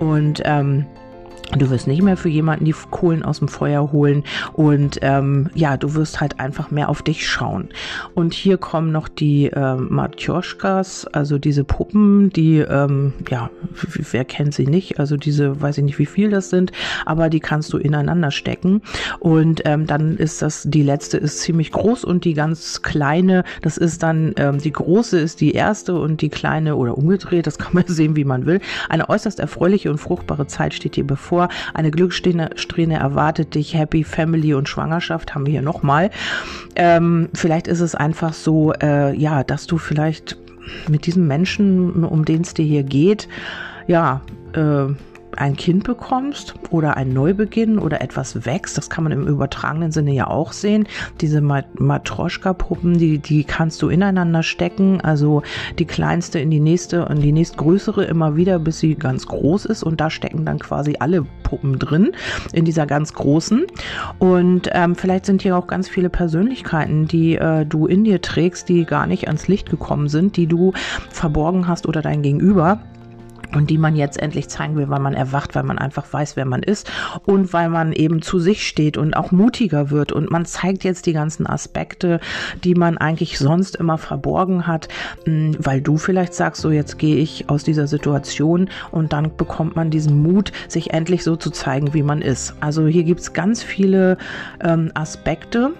Und 0.00 0.40
ähm, 0.46 0.86
Du 1.52 1.70
wirst 1.70 1.86
nicht 1.86 2.02
mehr 2.02 2.16
für 2.16 2.28
jemanden 2.28 2.64
die 2.64 2.74
Kohlen 2.90 3.22
aus 3.22 3.38
dem 3.38 3.48
Feuer 3.48 3.92
holen 3.92 4.24
und 4.52 4.98
ähm, 5.02 5.48
ja, 5.54 5.76
du 5.76 5.94
wirst 5.94 6.20
halt 6.20 6.40
einfach 6.40 6.70
mehr 6.70 6.88
auf 6.88 7.02
dich 7.02 7.26
schauen. 7.26 7.68
Und 8.14 8.34
hier 8.34 8.58
kommen 8.58 8.90
noch 8.90 9.08
die 9.08 9.46
äh, 9.46 9.76
Matjoschkas, 9.76 11.06
also 11.06 11.38
diese 11.38 11.62
Puppen, 11.62 12.30
die, 12.30 12.58
ähm, 12.58 13.12
ja, 13.30 13.48
wer 14.10 14.24
kennt 14.24 14.54
sie 14.54 14.66
nicht? 14.66 14.98
Also 14.98 15.16
diese, 15.16 15.60
weiß 15.60 15.78
ich 15.78 15.84
nicht, 15.84 15.98
wie 16.00 16.06
viel 16.06 16.30
das 16.30 16.50
sind, 16.50 16.72
aber 17.06 17.30
die 17.30 17.40
kannst 17.40 17.72
du 17.72 17.78
ineinander 17.78 18.32
stecken. 18.32 18.82
Und 19.20 19.62
ähm, 19.64 19.86
dann 19.86 20.16
ist 20.16 20.42
das, 20.42 20.64
die 20.66 20.82
letzte 20.82 21.16
ist 21.16 21.40
ziemlich 21.40 21.70
groß 21.70 22.04
und 22.04 22.24
die 22.24 22.34
ganz 22.34 22.82
kleine, 22.82 23.44
das 23.62 23.78
ist 23.78 24.02
dann, 24.02 24.34
ähm, 24.36 24.58
die 24.58 24.72
große 24.72 25.18
ist 25.18 25.40
die 25.40 25.52
erste 25.52 25.94
und 25.98 26.22
die 26.22 26.28
kleine 26.28 26.74
oder 26.74 26.98
umgedreht, 26.98 27.46
das 27.46 27.56
kann 27.56 27.72
man 27.72 27.84
sehen, 27.86 28.16
wie 28.16 28.24
man 28.24 28.46
will. 28.46 28.60
Eine 28.88 29.08
äußerst 29.08 29.38
erfreuliche 29.38 29.90
und 29.90 29.98
fruchtbare 29.98 30.48
Zeit 30.48 30.74
steht 30.74 30.96
dir 30.96 31.06
bevor 31.06 31.35
vor. 31.36 31.48
Eine 31.74 31.90
Glückssträhne 31.90 32.98
erwartet 32.98 33.54
dich. 33.54 33.74
Happy 33.74 34.04
Family 34.04 34.54
und 34.54 34.68
Schwangerschaft 34.68 35.34
haben 35.34 35.44
wir 35.44 35.52
hier 35.52 35.62
nochmal. 35.62 36.10
Ähm, 36.76 37.28
vielleicht 37.34 37.68
ist 37.68 37.80
es 37.80 37.94
einfach 37.94 38.32
so, 38.32 38.72
äh, 38.72 39.14
ja, 39.14 39.44
dass 39.44 39.66
du 39.66 39.76
vielleicht 39.76 40.38
mit 40.88 41.06
diesem 41.06 41.26
Menschen, 41.26 42.04
um 42.04 42.24
den 42.24 42.40
es 42.40 42.54
dir 42.54 42.64
hier 42.64 42.82
geht, 42.82 43.28
ja, 43.86 44.22
äh, 44.54 44.86
ein 45.36 45.56
Kind 45.56 45.84
bekommst 45.84 46.54
oder 46.70 46.96
ein 46.96 47.10
Neubeginn 47.10 47.78
oder 47.78 48.00
etwas 48.00 48.46
wächst, 48.46 48.76
das 48.76 48.90
kann 48.90 49.04
man 49.04 49.12
im 49.12 49.26
übertragenen 49.26 49.92
Sinne 49.92 50.12
ja 50.12 50.26
auch 50.26 50.52
sehen. 50.52 50.86
Diese 51.20 51.40
Matroschka-Puppen, 51.40 52.98
die, 52.98 53.18
die 53.18 53.44
kannst 53.44 53.82
du 53.82 53.88
ineinander 53.88 54.42
stecken, 54.42 55.00
also 55.00 55.42
die 55.78 55.84
kleinste 55.84 56.38
in 56.38 56.50
die 56.50 56.60
nächste 56.60 57.06
und 57.06 57.20
die 57.20 57.32
nächstgrößere 57.32 58.04
immer 58.04 58.36
wieder, 58.36 58.58
bis 58.58 58.78
sie 58.78 58.94
ganz 58.94 59.26
groß 59.26 59.66
ist 59.66 59.82
und 59.82 60.00
da 60.00 60.10
stecken 60.10 60.44
dann 60.44 60.58
quasi 60.58 60.96
alle 60.98 61.24
Puppen 61.42 61.78
drin 61.78 62.12
in 62.52 62.64
dieser 62.64 62.86
ganz 62.86 63.12
großen. 63.12 63.66
Und 64.18 64.68
ähm, 64.72 64.94
vielleicht 64.94 65.26
sind 65.26 65.42
hier 65.42 65.56
auch 65.56 65.66
ganz 65.66 65.88
viele 65.88 66.10
Persönlichkeiten, 66.10 67.06
die 67.06 67.36
äh, 67.36 67.64
du 67.64 67.86
in 67.86 68.04
dir 68.04 68.20
trägst, 68.20 68.68
die 68.68 68.84
gar 68.84 69.06
nicht 69.06 69.26
ans 69.28 69.48
Licht 69.48 69.70
gekommen 69.70 70.08
sind, 70.08 70.36
die 70.36 70.46
du 70.46 70.72
verborgen 71.10 71.68
hast 71.68 71.86
oder 71.86 72.02
dein 72.02 72.22
Gegenüber 72.22 72.80
und 73.54 73.70
die 73.70 73.78
man 73.78 73.96
jetzt 73.96 74.20
endlich 74.20 74.48
zeigen 74.48 74.76
will, 74.76 74.88
weil 74.88 75.00
man 75.00 75.14
erwacht, 75.14 75.54
weil 75.54 75.62
man 75.62 75.78
einfach 75.78 76.12
weiß, 76.12 76.36
wer 76.36 76.44
man 76.44 76.62
ist 76.62 76.90
und 77.24 77.52
weil 77.52 77.68
man 77.68 77.92
eben 77.92 78.22
zu 78.22 78.38
sich 78.38 78.66
steht 78.66 78.96
und 78.96 79.16
auch 79.16 79.32
mutiger 79.32 79.90
wird 79.90 80.12
und 80.12 80.30
man 80.30 80.44
zeigt 80.44 80.84
jetzt 80.84 81.06
die 81.06 81.12
ganzen 81.12 81.46
Aspekte, 81.46 82.20
die 82.64 82.74
man 82.74 82.98
eigentlich 82.98 83.38
sonst 83.38 83.76
immer 83.76 83.98
verborgen 83.98 84.66
hat, 84.66 84.88
hm, 85.24 85.56
weil 85.58 85.80
du 85.80 85.96
vielleicht 85.98 86.34
sagst, 86.34 86.62
so 86.62 86.70
jetzt 86.70 86.98
gehe 86.98 87.16
ich 87.16 87.48
aus 87.48 87.64
dieser 87.64 87.86
Situation 87.86 88.68
und 88.90 89.12
dann 89.12 89.36
bekommt 89.36 89.76
man 89.76 89.90
diesen 89.90 90.22
Mut, 90.22 90.52
sich 90.68 90.92
endlich 90.92 91.24
so 91.24 91.36
zu 91.36 91.50
zeigen, 91.50 91.94
wie 91.94 92.02
man 92.02 92.22
ist. 92.22 92.54
Also 92.60 92.86
hier 92.86 93.04
gibt 93.04 93.20
es 93.20 93.32
ganz 93.32 93.62
viele 93.62 94.18
ähm, 94.62 94.90
Aspekte 94.94 95.72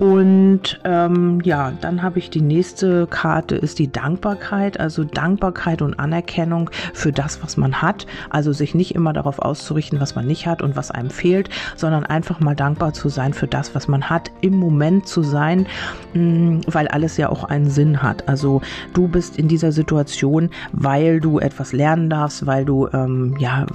Und 0.00 0.80
ähm, 0.84 1.42
ja, 1.44 1.74
dann 1.82 2.02
habe 2.02 2.18
ich 2.18 2.30
die 2.30 2.40
nächste 2.40 3.06
Karte, 3.06 3.54
ist 3.54 3.78
die 3.78 3.92
Dankbarkeit. 3.92 4.80
Also 4.80 5.04
Dankbarkeit 5.04 5.82
und 5.82 6.00
Anerkennung 6.00 6.70
für 6.94 7.12
das, 7.12 7.42
was 7.42 7.58
man 7.58 7.82
hat. 7.82 8.06
Also 8.30 8.54
sich 8.54 8.74
nicht 8.74 8.94
immer 8.94 9.12
darauf 9.12 9.40
auszurichten, 9.40 10.00
was 10.00 10.14
man 10.14 10.26
nicht 10.26 10.46
hat 10.46 10.62
und 10.62 10.74
was 10.74 10.90
einem 10.90 11.10
fehlt, 11.10 11.50
sondern 11.76 12.06
einfach 12.06 12.40
mal 12.40 12.56
dankbar 12.56 12.94
zu 12.94 13.10
sein 13.10 13.34
für 13.34 13.46
das, 13.46 13.74
was 13.74 13.88
man 13.88 14.08
hat, 14.08 14.30
im 14.40 14.56
Moment 14.56 15.06
zu 15.06 15.22
sein, 15.22 15.66
mh, 16.14 16.22
mm, 16.22 16.60
weil 16.66 16.88
alles 16.88 17.18
ja 17.18 17.28
auch 17.28 17.44
einen 17.44 17.68
Sinn 17.68 18.02
hat. 18.02 18.26
Also 18.26 18.62
du 18.94 19.06
bist 19.06 19.36
in 19.36 19.48
dieser 19.48 19.70
Situation, 19.70 20.48
weil 20.72 21.20
du 21.20 21.40
etwas 21.40 21.74
lernen 21.74 22.08
darfst, 22.08 22.46
weil 22.46 22.64
du, 22.64 22.88
ähm, 22.94 23.36
ja, 23.38 23.66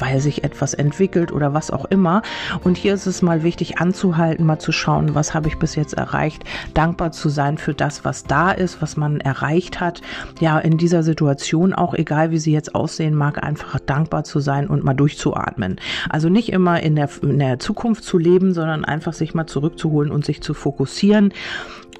weil 0.00 0.20
sich 0.20 0.42
etwas 0.42 0.74
entwickelt 0.74 1.30
oder 1.30 1.54
was 1.54 1.70
auch 1.70 1.84
immer. 1.84 2.22
Und 2.64 2.76
hier 2.76 2.94
ist 2.94 3.06
es 3.06 3.22
mal 3.22 3.44
wichtig 3.44 3.78
anzuhalten, 3.78 4.44
mal 4.44 4.58
zu 4.58 4.72
schauen, 4.72 5.14
was 5.14 5.34
habe 5.34 5.46
ich 5.46 5.56
bis 5.68 5.74
jetzt 5.74 5.92
erreicht, 5.92 6.44
dankbar 6.72 7.12
zu 7.12 7.28
sein 7.28 7.58
für 7.58 7.74
das, 7.74 8.02
was 8.02 8.24
da 8.24 8.52
ist, 8.52 8.80
was 8.80 8.96
man 8.96 9.20
erreicht 9.20 9.80
hat. 9.80 10.00
Ja, 10.40 10.58
in 10.58 10.78
dieser 10.78 11.02
Situation 11.02 11.74
auch, 11.74 11.92
egal 11.92 12.30
wie 12.30 12.38
sie 12.38 12.52
jetzt 12.52 12.74
aussehen 12.74 13.14
mag, 13.14 13.44
einfach 13.44 13.78
dankbar 13.80 14.24
zu 14.24 14.40
sein 14.40 14.66
und 14.66 14.82
mal 14.82 14.94
durchzuatmen. 14.94 15.76
Also 16.08 16.30
nicht 16.30 16.50
immer 16.50 16.82
in 16.82 16.96
der, 16.96 17.10
in 17.20 17.38
der 17.38 17.58
Zukunft 17.58 18.02
zu 18.04 18.16
leben, 18.16 18.54
sondern 18.54 18.86
einfach 18.86 19.12
sich 19.12 19.34
mal 19.34 19.46
zurückzuholen 19.46 20.10
und 20.10 20.24
sich 20.24 20.40
zu 20.40 20.54
fokussieren. 20.54 21.34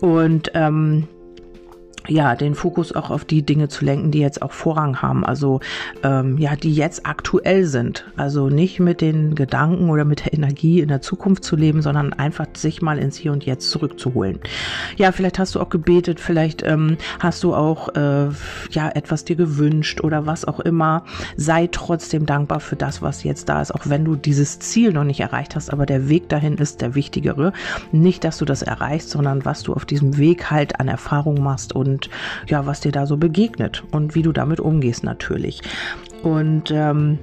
Und 0.00 0.50
ähm, 0.54 1.06
ja, 2.08 2.34
den 2.34 2.54
Fokus 2.54 2.94
auch 2.94 3.10
auf 3.10 3.24
die 3.24 3.42
Dinge 3.42 3.68
zu 3.68 3.84
lenken, 3.84 4.10
die 4.10 4.20
jetzt 4.20 4.42
auch 4.42 4.52
Vorrang 4.52 5.02
haben, 5.02 5.24
also 5.24 5.60
ähm, 6.02 6.38
ja, 6.38 6.56
die 6.56 6.74
jetzt 6.74 7.06
aktuell 7.06 7.66
sind. 7.66 8.06
Also 8.16 8.48
nicht 8.48 8.80
mit 8.80 9.00
den 9.00 9.34
Gedanken 9.34 9.90
oder 9.90 10.04
mit 10.04 10.24
der 10.24 10.32
Energie 10.32 10.80
in 10.80 10.88
der 10.88 11.02
Zukunft 11.02 11.44
zu 11.44 11.56
leben, 11.56 11.82
sondern 11.82 12.12
einfach 12.12 12.46
sich 12.54 12.82
mal 12.82 12.98
ins 12.98 13.16
Hier 13.16 13.32
und 13.32 13.44
Jetzt 13.44 13.70
zurückzuholen. 13.70 14.38
Ja, 14.96 15.12
vielleicht 15.12 15.38
hast 15.38 15.54
du 15.54 15.60
auch 15.60 15.68
gebetet, 15.68 16.20
vielleicht 16.20 16.62
ähm, 16.62 16.96
hast 17.20 17.44
du 17.44 17.54
auch 17.54 17.94
äh, 17.94 18.28
ja 18.70 18.88
etwas 18.94 19.24
dir 19.24 19.36
gewünscht 19.36 20.00
oder 20.00 20.26
was 20.26 20.44
auch 20.44 20.60
immer. 20.60 21.04
Sei 21.36 21.68
trotzdem 21.70 22.26
dankbar 22.26 22.60
für 22.60 22.76
das, 22.76 23.02
was 23.02 23.22
jetzt 23.22 23.48
da 23.48 23.60
ist, 23.60 23.74
auch 23.74 23.82
wenn 23.84 24.04
du 24.04 24.16
dieses 24.16 24.58
Ziel 24.58 24.92
noch 24.92 25.04
nicht 25.04 25.20
erreicht 25.20 25.56
hast, 25.56 25.70
aber 25.72 25.86
der 25.86 26.08
Weg 26.08 26.28
dahin 26.28 26.56
ist 26.56 26.80
der 26.80 26.94
wichtigere. 26.94 27.52
Nicht, 27.92 28.24
dass 28.24 28.38
du 28.38 28.44
das 28.44 28.62
erreichst, 28.62 29.10
sondern 29.10 29.44
was 29.44 29.62
du 29.62 29.74
auf 29.74 29.84
diesem 29.84 30.16
Weg 30.16 30.50
halt 30.50 30.80
an 30.80 30.88
Erfahrung 30.88 31.42
machst 31.42 31.74
und 31.74 31.98
und 31.99 32.11
ja, 32.49 32.67
was 32.67 32.81
dir 32.81 32.93
da 32.93 33.07
so 33.07 33.17
begegnet 33.17 33.83
und 33.90 34.14
wie 34.14 34.23
du 34.23 34.33
damit 34.33 34.61
umgehst 34.61 35.02
natürlich. 35.02 35.62
Und 36.23 36.71
ähm, 36.71 37.19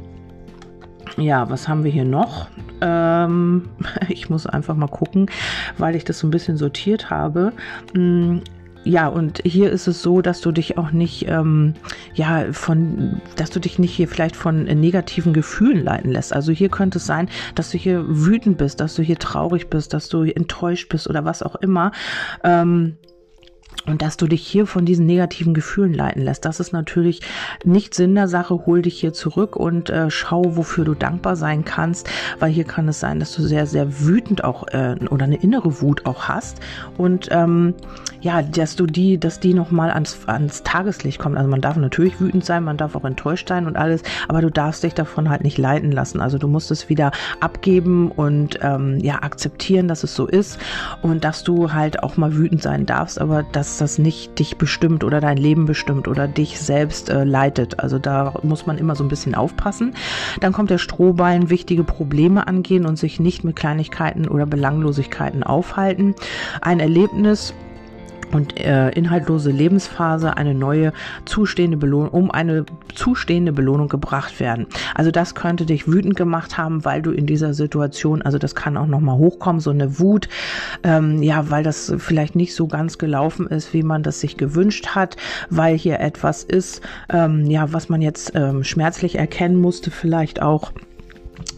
ja, 1.17 1.49
was 1.49 1.67
haben 1.67 1.83
wir 1.83 1.91
hier 1.91 2.05
noch? 2.05 2.47
Ähm, 2.81 3.69
ich 4.09 4.29
muss 4.29 4.45
einfach 4.45 4.75
mal 4.75 4.87
gucken, 4.87 5.27
weil 5.77 5.95
ich 5.95 6.03
das 6.03 6.19
so 6.19 6.27
ein 6.27 6.31
bisschen 6.31 6.57
sortiert 6.57 7.09
habe. 7.09 7.53
Hm, 7.93 8.41
ja, 8.83 9.07
und 9.07 9.41
hier 9.43 9.71
ist 9.71 9.87
es 9.87 10.03
so, 10.03 10.21
dass 10.21 10.41
du 10.41 10.51
dich 10.51 10.77
auch 10.77 10.91
nicht, 10.91 11.27
ähm, 11.27 11.73
ja, 12.13 12.51
von, 12.51 13.19
dass 13.35 13.49
du 13.49 13.59
dich 13.59 13.79
nicht 13.79 13.95
hier 13.95 14.07
vielleicht 14.07 14.35
von 14.35 14.65
negativen 14.65 15.33
Gefühlen 15.33 15.83
leiten 15.83 16.11
lässt. 16.11 16.33
Also 16.33 16.51
hier 16.51 16.69
könnte 16.69 16.99
es 16.99 17.05
sein, 17.07 17.27
dass 17.55 17.71
du 17.71 17.79
hier 17.79 18.05
wütend 18.07 18.59
bist, 18.59 18.81
dass 18.81 18.93
du 18.93 19.01
hier 19.01 19.17
traurig 19.17 19.71
bist, 19.71 19.93
dass 19.93 20.07
du 20.07 20.21
enttäuscht 20.23 20.89
bist 20.89 21.09
oder 21.09 21.25
was 21.25 21.41
auch 21.41 21.55
immer. 21.55 21.93
Ähm, 22.43 22.97
und 23.87 24.01
dass 24.01 24.17
du 24.17 24.27
dich 24.27 24.45
hier 24.45 24.67
von 24.67 24.85
diesen 24.85 25.05
negativen 25.05 25.53
Gefühlen 25.53 25.93
leiten 25.93 26.21
lässt, 26.21 26.45
das 26.45 26.59
ist 26.59 26.73
natürlich 26.73 27.21
nicht 27.63 27.93
Sinn 27.93 28.15
der 28.15 28.27
Sache. 28.27 28.65
Hol 28.65 28.81
dich 28.81 28.99
hier 28.99 29.13
zurück 29.13 29.55
und 29.55 29.89
äh, 29.89 30.09
schau, 30.09 30.57
wofür 30.57 30.85
du 30.85 30.93
dankbar 30.93 31.35
sein 31.35 31.65
kannst, 31.65 32.09
weil 32.39 32.51
hier 32.51 32.63
kann 32.63 32.87
es 32.87 32.99
sein, 32.99 33.19
dass 33.19 33.33
du 33.35 33.41
sehr, 33.41 33.67
sehr 33.67 34.01
wütend 34.01 34.43
auch 34.43 34.67
äh, 34.67 34.95
oder 35.09 35.25
eine 35.25 35.37
innere 35.37 35.81
Wut 35.81 36.05
auch 36.05 36.27
hast 36.27 36.59
und 36.97 37.29
ähm, 37.31 37.73
ja, 38.25 38.41
dass 38.41 38.75
du 38.75 38.87
die, 38.87 39.19
dass 39.19 39.39
die 39.39 39.53
nochmal 39.53 39.91
ans, 39.91 40.17
ans 40.25 40.63
Tageslicht 40.63 41.19
kommt. 41.19 41.37
Also 41.37 41.47
man 41.47 41.61
darf 41.61 41.77
natürlich 41.77 42.19
wütend 42.19 42.43
sein, 42.43 42.63
man 42.63 42.75
darf 42.75 42.95
auch 42.95 43.05
enttäuscht 43.05 43.47
sein 43.47 43.67
und 43.67 43.77
alles, 43.77 44.01
aber 44.27 44.41
du 44.41 44.49
darfst 44.49 44.81
dich 44.81 44.95
davon 44.95 45.29
halt 45.29 45.43
nicht 45.43 45.59
leiten 45.59 45.91
lassen. 45.91 46.21
Also 46.21 46.39
du 46.39 46.47
musst 46.47 46.71
es 46.71 46.89
wieder 46.89 47.11
abgeben 47.39 48.09
und 48.09 48.57
ähm, 48.63 48.97
ja, 48.97 49.21
akzeptieren, 49.21 49.87
dass 49.87 50.03
es 50.03 50.15
so 50.15 50.25
ist 50.25 50.57
und 51.03 51.23
dass 51.23 51.43
du 51.43 51.71
halt 51.71 52.01
auch 52.01 52.17
mal 52.17 52.35
wütend 52.35 52.63
sein 52.63 52.87
darfst, 52.87 53.21
aber 53.21 53.43
dass 53.75 53.91
das 53.91 53.97
nicht 53.97 54.39
dich 54.39 54.57
bestimmt 54.57 55.03
oder 55.03 55.19
dein 55.19 55.35
Leben 55.35 55.65
bestimmt 55.65 56.07
oder 56.07 56.29
dich 56.29 56.59
selbst 56.61 57.09
äh, 57.09 57.25
leitet. 57.25 57.81
Also 57.81 57.99
da 57.99 58.33
muss 58.41 58.65
man 58.65 58.77
immer 58.77 58.95
so 58.95 59.03
ein 59.03 59.09
bisschen 59.09 59.35
aufpassen. 59.35 59.93
Dann 60.39 60.53
kommt 60.53 60.69
der 60.69 60.77
Strohballen, 60.77 61.49
wichtige 61.49 61.83
Probleme 61.83 62.47
angehen 62.47 62.85
und 62.85 62.97
sich 62.97 63.19
nicht 63.19 63.43
mit 63.43 63.57
Kleinigkeiten 63.57 64.29
oder 64.29 64.45
Belanglosigkeiten 64.45 65.43
aufhalten. 65.43 66.15
Ein 66.61 66.79
Erlebnis, 66.79 67.53
und 68.31 68.59
äh, 68.59 68.89
inhaltlose 68.89 69.51
Lebensphase 69.51 70.37
eine 70.37 70.53
neue 70.53 70.93
zustehende 71.25 71.77
Belohnung, 71.77 72.09
um 72.09 72.31
eine 72.31 72.65
zustehende 72.93 73.51
Belohnung 73.51 73.87
gebracht 73.87 74.39
werden. 74.39 74.67
Also 74.93 75.11
das 75.11 75.35
könnte 75.35 75.65
dich 75.65 75.87
wütend 75.87 76.15
gemacht 76.15 76.57
haben, 76.57 76.85
weil 76.85 77.01
du 77.01 77.11
in 77.11 77.25
dieser 77.25 77.53
Situation, 77.53 78.21
also 78.21 78.37
das 78.37 78.55
kann 78.55 78.77
auch 78.77 78.87
nochmal 78.87 79.17
hochkommen, 79.17 79.59
so 79.59 79.71
eine 79.71 79.99
Wut, 79.99 80.29
ähm, 80.83 81.21
ja, 81.21 81.49
weil 81.49 81.63
das 81.63 81.93
vielleicht 81.97 82.35
nicht 82.35 82.55
so 82.55 82.67
ganz 82.67 82.97
gelaufen 82.97 83.47
ist, 83.47 83.73
wie 83.73 83.83
man 83.83 84.03
das 84.03 84.19
sich 84.19 84.37
gewünscht 84.37 84.87
hat, 84.87 85.17
weil 85.49 85.77
hier 85.77 85.99
etwas 85.99 86.43
ist, 86.43 86.81
ähm, 87.09 87.45
ja, 87.45 87.71
was 87.73 87.89
man 87.89 88.01
jetzt 88.01 88.33
ähm, 88.35 88.63
schmerzlich 88.63 89.15
erkennen 89.15 89.55
musste, 89.55 89.91
vielleicht 89.91 90.41
auch. 90.41 90.71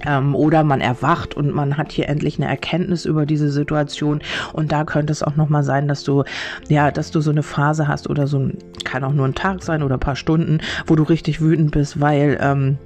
Ähm, 0.05 0.35
oder 0.35 0.63
man 0.63 0.81
erwacht 0.81 1.35
und 1.35 1.53
man 1.53 1.77
hat 1.77 1.91
hier 1.91 2.09
endlich 2.09 2.37
eine 2.37 2.47
Erkenntnis 2.47 3.05
über 3.05 3.25
diese 3.25 3.49
Situation. 3.49 4.21
Und 4.53 4.71
da 4.71 4.83
könnte 4.83 5.11
es 5.11 5.23
auch 5.23 5.35
noch 5.35 5.49
mal 5.49 5.63
sein, 5.63 5.87
dass 5.87 6.03
du 6.03 6.23
ja, 6.69 6.91
dass 6.91 7.11
du 7.11 7.21
so 7.21 7.31
eine 7.31 7.43
Phase 7.43 7.87
hast 7.87 8.09
oder 8.09 8.27
so 8.27 8.39
ein, 8.39 8.57
kann 8.83 9.03
auch 9.03 9.13
nur 9.13 9.27
ein 9.27 9.35
Tag 9.35 9.63
sein 9.63 9.83
oder 9.83 9.97
ein 9.97 9.99
paar 9.99 10.15
Stunden, 10.15 10.59
wo 10.85 10.95
du 10.95 11.03
richtig 11.03 11.41
wütend 11.41 11.71
bist, 11.71 11.99
weil 11.99 12.37
ähm, 12.41 12.77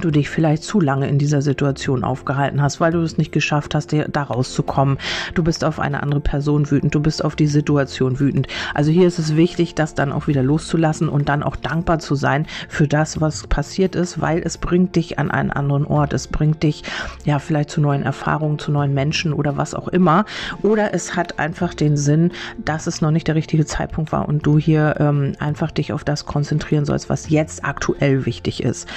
du 0.00 0.10
dich 0.10 0.28
vielleicht 0.28 0.62
zu 0.62 0.80
lange 0.80 1.08
in 1.08 1.18
dieser 1.18 1.42
Situation 1.42 2.04
aufgehalten 2.04 2.62
hast, 2.62 2.80
weil 2.80 2.92
du 2.92 3.00
es 3.00 3.18
nicht 3.18 3.32
geschafft 3.32 3.74
hast, 3.74 3.92
da 3.92 4.22
rauszukommen. 4.22 4.98
Du 5.34 5.42
bist 5.42 5.64
auf 5.64 5.80
eine 5.80 6.02
andere 6.02 6.20
Person 6.20 6.70
wütend, 6.70 6.94
du 6.94 7.00
bist 7.00 7.24
auf 7.24 7.36
die 7.36 7.46
Situation 7.46 8.20
wütend. 8.20 8.48
Also 8.74 8.90
hier 8.90 9.06
ist 9.06 9.18
es 9.18 9.36
wichtig, 9.36 9.74
das 9.74 9.94
dann 9.94 10.12
auch 10.12 10.26
wieder 10.26 10.42
loszulassen 10.42 11.08
und 11.08 11.28
dann 11.28 11.42
auch 11.42 11.56
dankbar 11.56 11.98
zu 11.98 12.14
sein 12.14 12.46
für 12.68 12.88
das, 12.88 13.20
was 13.20 13.46
passiert 13.46 13.94
ist, 13.94 14.20
weil 14.20 14.42
es 14.44 14.58
bringt 14.58 14.96
dich 14.96 15.18
an 15.18 15.30
einen 15.30 15.50
anderen 15.50 15.86
Ort. 15.86 16.12
Es 16.12 16.26
bringt 16.26 16.62
dich 16.62 16.82
ja 17.24 17.38
vielleicht 17.38 17.70
zu 17.70 17.80
neuen 17.80 18.02
Erfahrungen, 18.02 18.58
zu 18.58 18.70
neuen 18.70 18.94
Menschen 18.94 19.32
oder 19.32 19.56
was 19.56 19.74
auch 19.74 19.88
immer. 19.88 20.24
Oder 20.62 20.94
es 20.94 21.16
hat 21.16 21.38
einfach 21.38 21.74
den 21.74 21.96
Sinn, 21.96 22.32
dass 22.58 22.86
es 22.86 23.00
noch 23.00 23.10
nicht 23.10 23.28
der 23.28 23.34
richtige 23.34 23.66
Zeitpunkt 23.66 24.12
war 24.12 24.28
und 24.28 24.44
du 24.46 24.58
hier 24.58 24.96
ähm, 24.98 25.32
einfach 25.38 25.70
dich 25.70 25.92
auf 25.92 26.04
das 26.04 26.26
konzentrieren 26.26 26.84
sollst, 26.84 27.08
was 27.08 27.28
jetzt 27.30 27.64
aktuell 27.64 28.26
wichtig 28.26 28.62
ist. 28.62 28.88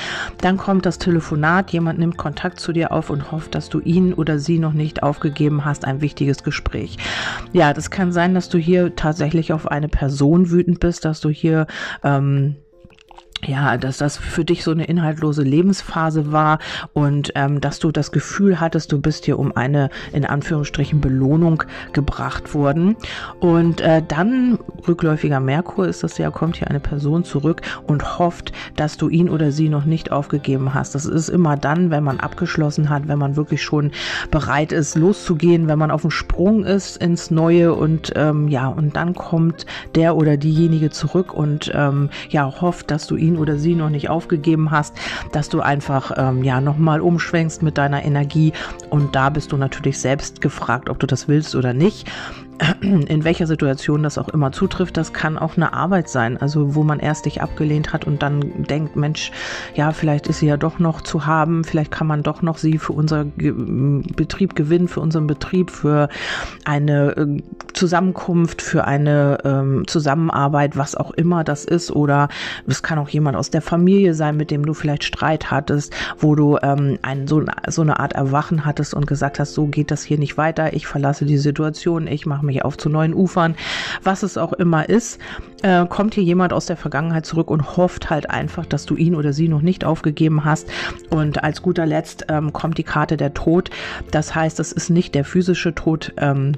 Dann 0.41 0.57
kommt 0.57 0.85
das 0.85 0.88
Telefonat, 0.97 1.71
jemand 1.71 1.99
nimmt 1.99 2.17
Kontakt 2.17 2.59
zu 2.59 2.73
dir 2.73 2.91
auf 2.91 3.09
und 3.09 3.31
hofft, 3.31 3.53
dass 3.53 3.69
du 3.69 3.79
ihn 3.79 4.13
oder 4.13 4.39
sie 4.39 4.59
noch 4.59 4.73
nicht 4.73 5.03
aufgegeben 5.03 5.65
hast, 5.65 5.85
ein 5.85 6.01
wichtiges 6.01 6.43
Gespräch. 6.43 6.97
Ja, 7.53 7.73
das 7.73 7.91
kann 7.91 8.11
sein, 8.11 8.33
dass 8.33 8.49
du 8.49 8.57
hier 8.57 8.95
tatsächlich 8.95 9.53
auf 9.53 9.67
eine 9.67 9.89
Person 9.89 10.49
wütend 10.49 10.79
bist, 10.79 11.05
dass 11.05 11.21
du 11.21 11.29
hier 11.29 11.67
ähm, 12.03 12.55
ja, 13.45 13.77
dass 13.77 13.97
das 13.97 14.17
für 14.17 14.43
dich 14.43 14.63
so 14.63 14.71
eine 14.71 14.85
inhaltlose 14.85 15.43
Lebensphase 15.43 16.31
war 16.31 16.59
und 16.93 17.31
ähm, 17.35 17.61
dass 17.61 17.79
du 17.79 17.91
das 17.91 18.11
Gefühl 18.11 18.59
hattest, 18.59 18.91
du 18.91 18.99
bist 18.99 19.25
hier 19.25 19.39
um 19.39 19.55
eine 19.55 19.89
in 20.11 20.25
Anführungsstrichen 20.25 20.99
Belohnung 20.99 21.63
gebracht 21.93 22.53
worden. 22.53 22.97
Und 23.39 23.81
äh, 23.81 24.03
dann 24.05 24.59
rückläufiger 24.87 25.39
Merkur 25.39 25.87
ist 25.87 26.03
das 26.03 26.17
ja, 26.17 26.31
kommt 26.31 26.57
hier 26.57 26.67
eine 26.67 26.79
Person 26.79 27.23
zurück 27.23 27.61
und 27.87 28.19
hofft, 28.19 28.51
dass 28.75 28.97
du 28.97 29.09
ihn 29.09 29.29
oder 29.29 29.51
sie 29.51 29.69
noch 29.69 29.85
nicht 29.85 30.11
aufgegeben 30.11 30.73
hast. 30.73 30.95
Das 30.95 31.05
ist 31.05 31.29
immer 31.29 31.55
dann, 31.55 31.91
wenn 31.91 32.03
man 32.03 32.19
abgeschlossen 32.19 32.89
hat, 32.89 33.07
wenn 33.07 33.19
man 33.19 33.35
wirklich 33.35 33.63
schon 33.63 33.91
bereit 34.31 34.71
ist, 34.71 34.95
loszugehen, 34.95 35.67
wenn 35.67 35.79
man 35.79 35.91
auf 35.91 36.01
dem 36.01 36.11
Sprung 36.11 36.65
ist 36.65 36.97
ins 36.97 37.31
Neue 37.31 37.73
und 37.73 38.11
ähm, 38.15 38.47
ja, 38.49 38.67
und 38.67 38.95
dann 38.95 39.13
kommt 39.13 39.65
der 39.95 40.15
oder 40.15 40.37
diejenige 40.37 40.89
zurück 40.89 41.33
und 41.33 41.71
ähm, 41.73 42.09
ja, 42.29 42.61
hofft, 42.61 42.91
dass 42.91 43.07
du 43.07 43.15
ihn 43.15 43.28
ihn 43.29 43.37
oder 43.37 43.57
sie 43.57 43.75
noch 43.75 43.89
nicht 43.89 44.09
aufgegeben 44.09 44.71
hast, 44.71 44.95
dass 45.31 45.49
du 45.49 45.61
einfach 45.61 46.11
ähm, 46.17 46.43
ja 46.43 46.61
nochmal 46.61 47.01
umschwenkst 47.01 47.61
mit 47.61 47.77
deiner 47.77 48.03
Energie. 48.03 48.53
Und 48.89 49.15
da 49.15 49.29
bist 49.29 49.51
du 49.51 49.57
natürlich 49.57 49.99
selbst 49.99 50.41
gefragt, 50.41 50.89
ob 50.89 50.99
du 50.99 51.07
das 51.07 51.27
willst 51.27 51.55
oder 51.55 51.73
nicht 51.73 52.09
in 52.81 53.23
welcher 53.23 53.47
Situation 53.47 54.03
das 54.03 54.17
auch 54.17 54.29
immer 54.29 54.51
zutrifft, 54.51 54.97
das 54.97 55.13
kann 55.13 55.37
auch 55.37 55.55
eine 55.55 55.73
Arbeit 55.73 56.09
sein, 56.09 56.37
also 56.37 56.75
wo 56.75 56.83
man 56.83 56.99
erst 56.99 57.25
dich 57.25 57.41
abgelehnt 57.41 57.93
hat 57.93 58.05
und 58.05 58.21
dann 58.21 58.63
denkt, 58.63 58.95
Mensch, 58.95 59.31
ja, 59.75 59.91
vielleicht 59.91 60.27
ist 60.27 60.39
sie 60.39 60.47
ja 60.47 60.57
doch 60.57 60.79
noch 60.79 61.01
zu 61.01 61.25
haben, 61.25 61.63
vielleicht 61.63 61.91
kann 61.91 62.07
man 62.07 62.23
doch 62.23 62.41
noch 62.41 62.57
sie 62.57 62.77
für 62.77 62.93
unser 62.93 63.25
Betrieb 63.25 64.55
gewinnen, 64.55 64.87
für 64.87 64.99
unseren 64.99 65.27
Betrieb, 65.27 65.71
für 65.71 66.09
eine 66.65 67.15
äh, 67.15 67.41
Zusammenkunft, 67.73 68.61
für 68.61 68.85
eine 68.85 69.37
ähm, 69.45 69.87
Zusammenarbeit, 69.87 70.75
was 70.75 70.95
auch 70.95 71.11
immer 71.11 71.43
das 71.43 71.65
ist, 71.65 71.91
oder 71.91 72.27
es 72.67 72.83
kann 72.83 72.99
auch 72.99 73.09
jemand 73.09 73.37
aus 73.37 73.49
der 73.51 73.61
Familie 73.61 74.13
sein, 74.13 74.35
mit 74.35 74.51
dem 74.51 74.65
du 74.65 74.73
vielleicht 74.73 75.03
Streit 75.03 75.49
hattest, 75.49 75.93
wo 76.17 76.35
du 76.35 76.57
ähm, 76.61 76.99
ein, 77.03 77.27
so, 77.27 77.43
so 77.67 77.81
eine 77.81 77.99
Art 77.99 78.13
Erwachen 78.13 78.65
hattest 78.65 78.93
und 78.93 79.07
gesagt 79.07 79.39
hast, 79.39 79.53
so 79.53 79.67
geht 79.67 79.91
das 79.91 80.03
hier 80.03 80.17
nicht 80.17 80.37
weiter, 80.37 80.73
ich 80.73 80.87
verlasse 80.87 81.25
die 81.25 81.37
Situation, 81.37 82.07
ich 82.07 82.25
mache 82.25 82.48
mich 82.49 82.65
auf 82.65 82.77
zu 82.77 82.89
neuen 82.89 83.13
Ufern, 83.13 83.55
was 84.03 84.23
es 84.23 84.37
auch 84.37 84.53
immer 84.53 84.89
ist, 84.89 85.19
äh, 85.61 85.85
kommt 85.85 86.15
hier 86.15 86.23
jemand 86.23 86.53
aus 86.53 86.65
der 86.65 86.77
Vergangenheit 86.77 87.25
zurück 87.25 87.49
und 87.49 87.77
hofft 87.77 88.09
halt 88.09 88.29
einfach, 88.29 88.65
dass 88.65 88.85
du 88.85 88.95
ihn 88.95 89.15
oder 89.15 89.33
sie 89.33 89.47
noch 89.47 89.61
nicht 89.61 89.85
aufgegeben 89.85 90.45
hast. 90.45 90.69
Und 91.09 91.43
als 91.43 91.61
guter 91.61 91.85
Letzt 91.85 92.25
ähm, 92.29 92.53
kommt 92.53 92.77
die 92.77 92.83
Karte 92.83 93.17
der 93.17 93.33
Tod. 93.33 93.69
Das 94.11 94.35
heißt, 94.35 94.59
es 94.59 94.71
ist 94.71 94.89
nicht 94.89 95.15
der 95.15 95.25
physische 95.25 95.75
Tod, 95.75 96.13
ähm, 96.17 96.53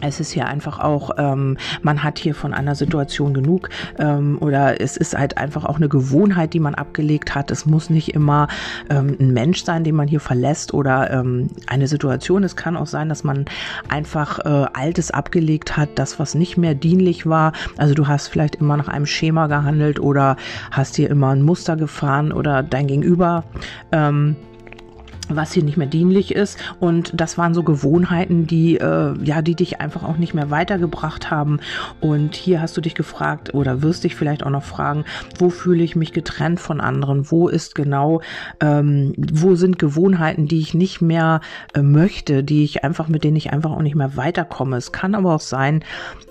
es 0.00 0.20
ist 0.20 0.32
hier 0.32 0.46
einfach 0.46 0.78
auch, 0.78 1.10
ähm, 1.16 1.56
man 1.82 2.02
hat 2.02 2.18
hier 2.18 2.34
von 2.34 2.52
einer 2.52 2.74
Situation 2.74 3.34
genug 3.34 3.70
ähm, 3.98 4.38
oder 4.40 4.80
es 4.80 4.96
ist 4.96 5.16
halt 5.16 5.38
einfach 5.38 5.64
auch 5.64 5.76
eine 5.76 5.88
Gewohnheit, 5.88 6.52
die 6.52 6.60
man 6.60 6.74
abgelegt 6.74 7.34
hat. 7.34 7.50
Es 7.50 7.66
muss 7.66 7.90
nicht 7.90 8.14
immer 8.14 8.48
ähm, 8.90 9.16
ein 9.18 9.32
Mensch 9.32 9.64
sein, 9.64 9.84
den 9.84 9.94
man 9.94 10.08
hier 10.08 10.20
verlässt 10.20 10.74
oder 10.74 11.10
ähm, 11.10 11.48
eine 11.66 11.88
Situation. 11.88 12.44
Es 12.44 12.56
kann 12.56 12.76
auch 12.76 12.86
sein, 12.86 13.08
dass 13.08 13.24
man 13.24 13.46
einfach 13.88 14.40
äh, 14.40 14.66
Altes 14.74 15.10
abgelegt 15.10 15.76
hat, 15.76 15.90
das, 15.96 16.18
was 16.18 16.34
nicht 16.34 16.56
mehr 16.56 16.74
dienlich 16.74 17.26
war. 17.26 17.52
Also 17.76 17.94
du 17.94 18.06
hast 18.06 18.28
vielleicht 18.28 18.56
immer 18.56 18.76
nach 18.76 18.88
einem 18.88 19.06
Schema 19.06 19.46
gehandelt 19.46 20.00
oder 20.00 20.36
hast 20.70 20.96
hier 20.96 21.10
immer 21.10 21.30
ein 21.30 21.42
Muster 21.42 21.76
gefahren 21.76 22.32
oder 22.32 22.62
dein 22.62 22.86
Gegenüber. 22.86 23.44
Ähm, 23.92 24.36
was 25.28 25.52
hier 25.52 25.62
nicht 25.62 25.76
mehr 25.76 25.86
dienlich 25.86 26.34
ist. 26.34 26.58
Und 26.80 27.12
das 27.14 27.38
waren 27.38 27.54
so 27.54 27.62
Gewohnheiten, 27.62 28.46
die, 28.46 28.76
äh, 28.76 29.14
ja, 29.22 29.42
die 29.42 29.54
dich 29.54 29.80
einfach 29.80 30.02
auch 30.02 30.16
nicht 30.16 30.34
mehr 30.34 30.50
weitergebracht 30.50 31.30
haben. 31.30 31.60
Und 32.00 32.34
hier 32.34 32.60
hast 32.60 32.76
du 32.76 32.80
dich 32.80 32.94
gefragt 32.94 33.54
oder 33.54 33.82
wirst 33.82 34.04
dich 34.04 34.14
vielleicht 34.14 34.44
auch 34.44 34.50
noch 34.50 34.64
fragen, 34.64 35.04
wo 35.38 35.50
fühle 35.50 35.82
ich 35.82 35.96
mich 35.96 36.12
getrennt 36.12 36.60
von 36.60 36.80
anderen? 36.80 37.30
Wo 37.30 37.48
ist 37.48 37.74
genau, 37.74 38.20
ähm, 38.60 39.14
wo 39.16 39.54
sind 39.54 39.78
Gewohnheiten, 39.78 40.46
die 40.46 40.60
ich 40.60 40.74
nicht 40.74 41.00
mehr 41.00 41.40
äh, 41.74 41.82
möchte, 41.82 42.44
die 42.44 42.64
ich 42.64 42.84
einfach, 42.84 43.08
mit 43.08 43.24
denen 43.24 43.36
ich 43.36 43.52
einfach 43.52 43.70
auch 43.70 43.82
nicht 43.82 43.96
mehr 43.96 44.16
weiterkomme? 44.16 44.76
Es 44.76 44.92
kann 44.92 45.14
aber 45.14 45.34
auch 45.34 45.40
sein, 45.40 45.84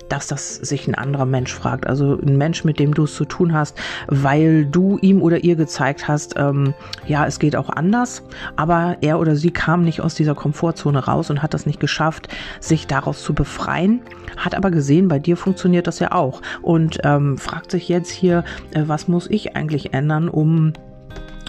dass 0.10 0.28
das 0.28 0.56
sich 0.56 0.88
ein 0.88 0.96
anderer 0.96 1.26
Mensch 1.26 1.54
fragt. 1.54 1.88
Also 1.88 2.20
ein 2.20 2.38
Mensch, 2.38 2.64
mit 2.64 2.78
dem 2.80 2.94
du 2.94 3.06
es 3.06 3.16
zu 3.16 3.26
tun 3.26 3.54
hast, 3.54 3.78
weil 4.08 4.66
du 4.66 5.00
ihm 5.02 5.22
oder 5.22 5.44
ihr 5.44 5.56
gezeigt 5.56 6.08
hast, 6.08 6.36
ähm, 6.38 6.74
ja, 7.08 7.26
es 7.26 7.40
geht 7.40 7.56
auch 7.56 7.70
anders, 7.70 8.24
aber 8.56 8.83
er 8.92 9.20
oder 9.20 9.36
sie 9.36 9.52
kam 9.52 9.84
nicht 9.84 10.02
aus 10.02 10.16
dieser 10.16 10.36
Komfortzone 10.36 11.06
raus 11.06 11.30
und 11.30 11.42
hat 11.42 11.54
das 11.54 11.66
nicht 11.66 11.80
geschafft, 11.80 12.28
sich 12.60 12.88
daraus 12.88 13.24
zu 13.24 13.34
befreien, 13.34 14.02
hat 14.38 14.56
aber 14.56 14.72
gesehen, 14.72 15.08
bei 15.08 15.20
dir 15.20 15.38
funktioniert 15.38 15.88
das 15.88 16.00
ja 16.00 16.12
auch 16.12 16.42
und 16.62 17.00
ähm, 17.04 17.38
fragt 17.38 17.72
sich 17.72 17.90
jetzt 17.90 18.12
hier, 18.12 18.44
äh, 18.74 18.84
was 18.86 19.08
muss 19.08 19.30
ich 19.30 19.56
eigentlich 19.56 19.94
ändern, 19.94 20.30
um 20.30 20.74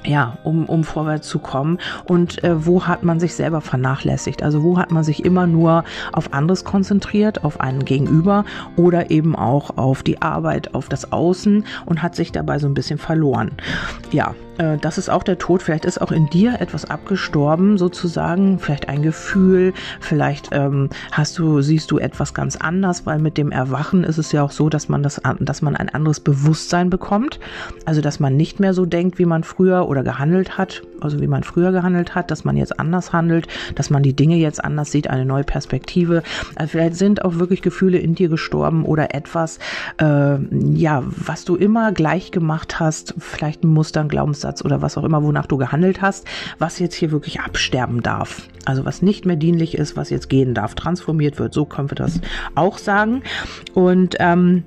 ja, 0.06 0.38
um, 0.44 0.66
um 0.66 0.84
vorwärts 0.84 1.28
zu 1.28 1.38
kommen. 1.38 1.78
Und 2.04 2.42
äh, 2.44 2.66
wo 2.66 2.86
hat 2.86 3.02
man 3.02 3.20
sich 3.20 3.34
selber 3.34 3.60
vernachlässigt? 3.60 4.42
Also 4.42 4.62
wo 4.62 4.78
hat 4.78 4.90
man 4.90 5.04
sich 5.04 5.24
immer 5.24 5.46
nur 5.46 5.84
auf 6.12 6.32
anderes 6.32 6.64
konzentriert, 6.64 7.44
auf 7.44 7.60
einen 7.60 7.84
Gegenüber 7.84 8.44
oder 8.76 9.10
eben 9.10 9.34
auch 9.34 9.76
auf 9.76 10.02
die 10.02 10.22
Arbeit, 10.22 10.74
auf 10.74 10.88
das 10.88 11.12
Außen 11.12 11.64
und 11.86 12.02
hat 12.02 12.14
sich 12.14 12.32
dabei 12.32 12.58
so 12.58 12.66
ein 12.66 12.74
bisschen 12.74 12.98
verloren. 12.98 13.52
Ja, 14.12 14.34
äh, 14.58 14.78
das 14.78 14.98
ist 14.98 15.08
auch 15.08 15.22
der 15.22 15.38
Tod. 15.38 15.62
Vielleicht 15.62 15.84
ist 15.84 16.00
auch 16.00 16.12
in 16.12 16.28
dir 16.28 16.60
etwas 16.60 16.84
abgestorben, 16.84 17.78
sozusagen. 17.78 18.58
Vielleicht 18.58 18.88
ein 18.88 19.02
Gefühl. 19.02 19.72
Vielleicht 20.00 20.50
ähm, 20.52 20.90
hast 21.12 21.38
du, 21.38 21.60
siehst 21.60 21.90
du 21.90 21.98
etwas 21.98 22.34
ganz 22.34 22.56
anders, 22.56 23.06
weil 23.06 23.18
mit 23.18 23.38
dem 23.38 23.50
Erwachen 23.50 24.04
ist 24.04 24.18
es 24.18 24.32
ja 24.32 24.42
auch 24.42 24.50
so, 24.50 24.68
dass 24.68 24.88
man 24.88 25.02
das, 25.02 25.20
dass 25.40 25.62
man 25.62 25.76
ein 25.76 25.88
anderes 25.88 26.20
Bewusstsein 26.20 26.90
bekommt. 26.90 27.40
Also, 27.84 28.00
dass 28.00 28.20
man 28.20 28.36
nicht 28.36 28.60
mehr 28.60 28.74
so 28.74 28.86
denkt, 28.86 29.18
wie 29.18 29.26
man 29.26 29.44
früher 29.44 29.88
oder 29.88 30.02
gehandelt 30.02 30.56
hat, 30.56 30.82
also 31.00 31.20
wie 31.20 31.26
man 31.26 31.42
früher 31.42 31.72
gehandelt 31.72 32.14
hat, 32.14 32.30
dass 32.30 32.44
man 32.44 32.56
jetzt 32.56 32.78
anders 32.78 33.12
handelt, 33.12 33.48
dass 33.74 33.90
man 33.90 34.02
die 34.02 34.14
Dinge 34.14 34.36
jetzt 34.36 34.62
anders 34.62 34.90
sieht, 34.90 35.08
eine 35.10 35.24
neue 35.24 35.44
Perspektive. 35.44 36.22
Also 36.54 36.72
vielleicht 36.72 36.96
sind 36.96 37.24
auch 37.24 37.38
wirklich 37.38 37.62
Gefühle 37.62 37.98
in 37.98 38.14
dir 38.14 38.28
gestorben 38.28 38.84
oder 38.84 39.14
etwas, 39.14 39.58
äh, 40.00 40.36
ja, 40.74 41.02
was 41.06 41.44
du 41.44 41.56
immer 41.56 41.92
gleich 41.92 42.30
gemacht 42.30 42.80
hast, 42.80 43.14
vielleicht 43.18 43.64
ein 43.64 43.68
Muster, 43.68 44.00
ein 44.00 44.08
Glaubenssatz 44.08 44.43
Glaubenssatz 44.44 44.64
oder 44.64 44.82
was 44.82 44.96
auch 44.98 45.04
immer, 45.04 45.22
wonach 45.22 45.46
du 45.46 45.56
gehandelt 45.56 46.02
hast, 46.02 46.26
was 46.58 46.78
jetzt 46.78 46.94
hier 46.94 47.10
wirklich 47.10 47.40
absterben 47.40 48.02
darf. 48.02 48.48
Also 48.64 48.84
was 48.84 49.02
nicht 49.02 49.26
mehr 49.26 49.36
dienlich 49.36 49.76
ist, 49.76 49.96
was 49.96 50.10
jetzt 50.10 50.28
gehen 50.28 50.54
darf, 50.54 50.74
transformiert 50.74 51.38
wird. 51.38 51.54
So 51.54 51.64
können 51.64 51.90
wir 51.90 51.96
das 51.96 52.20
auch 52.54 52.78
sagen. 52.78 53.22
Und 53.74 54.16
ähm, 54.20 54.64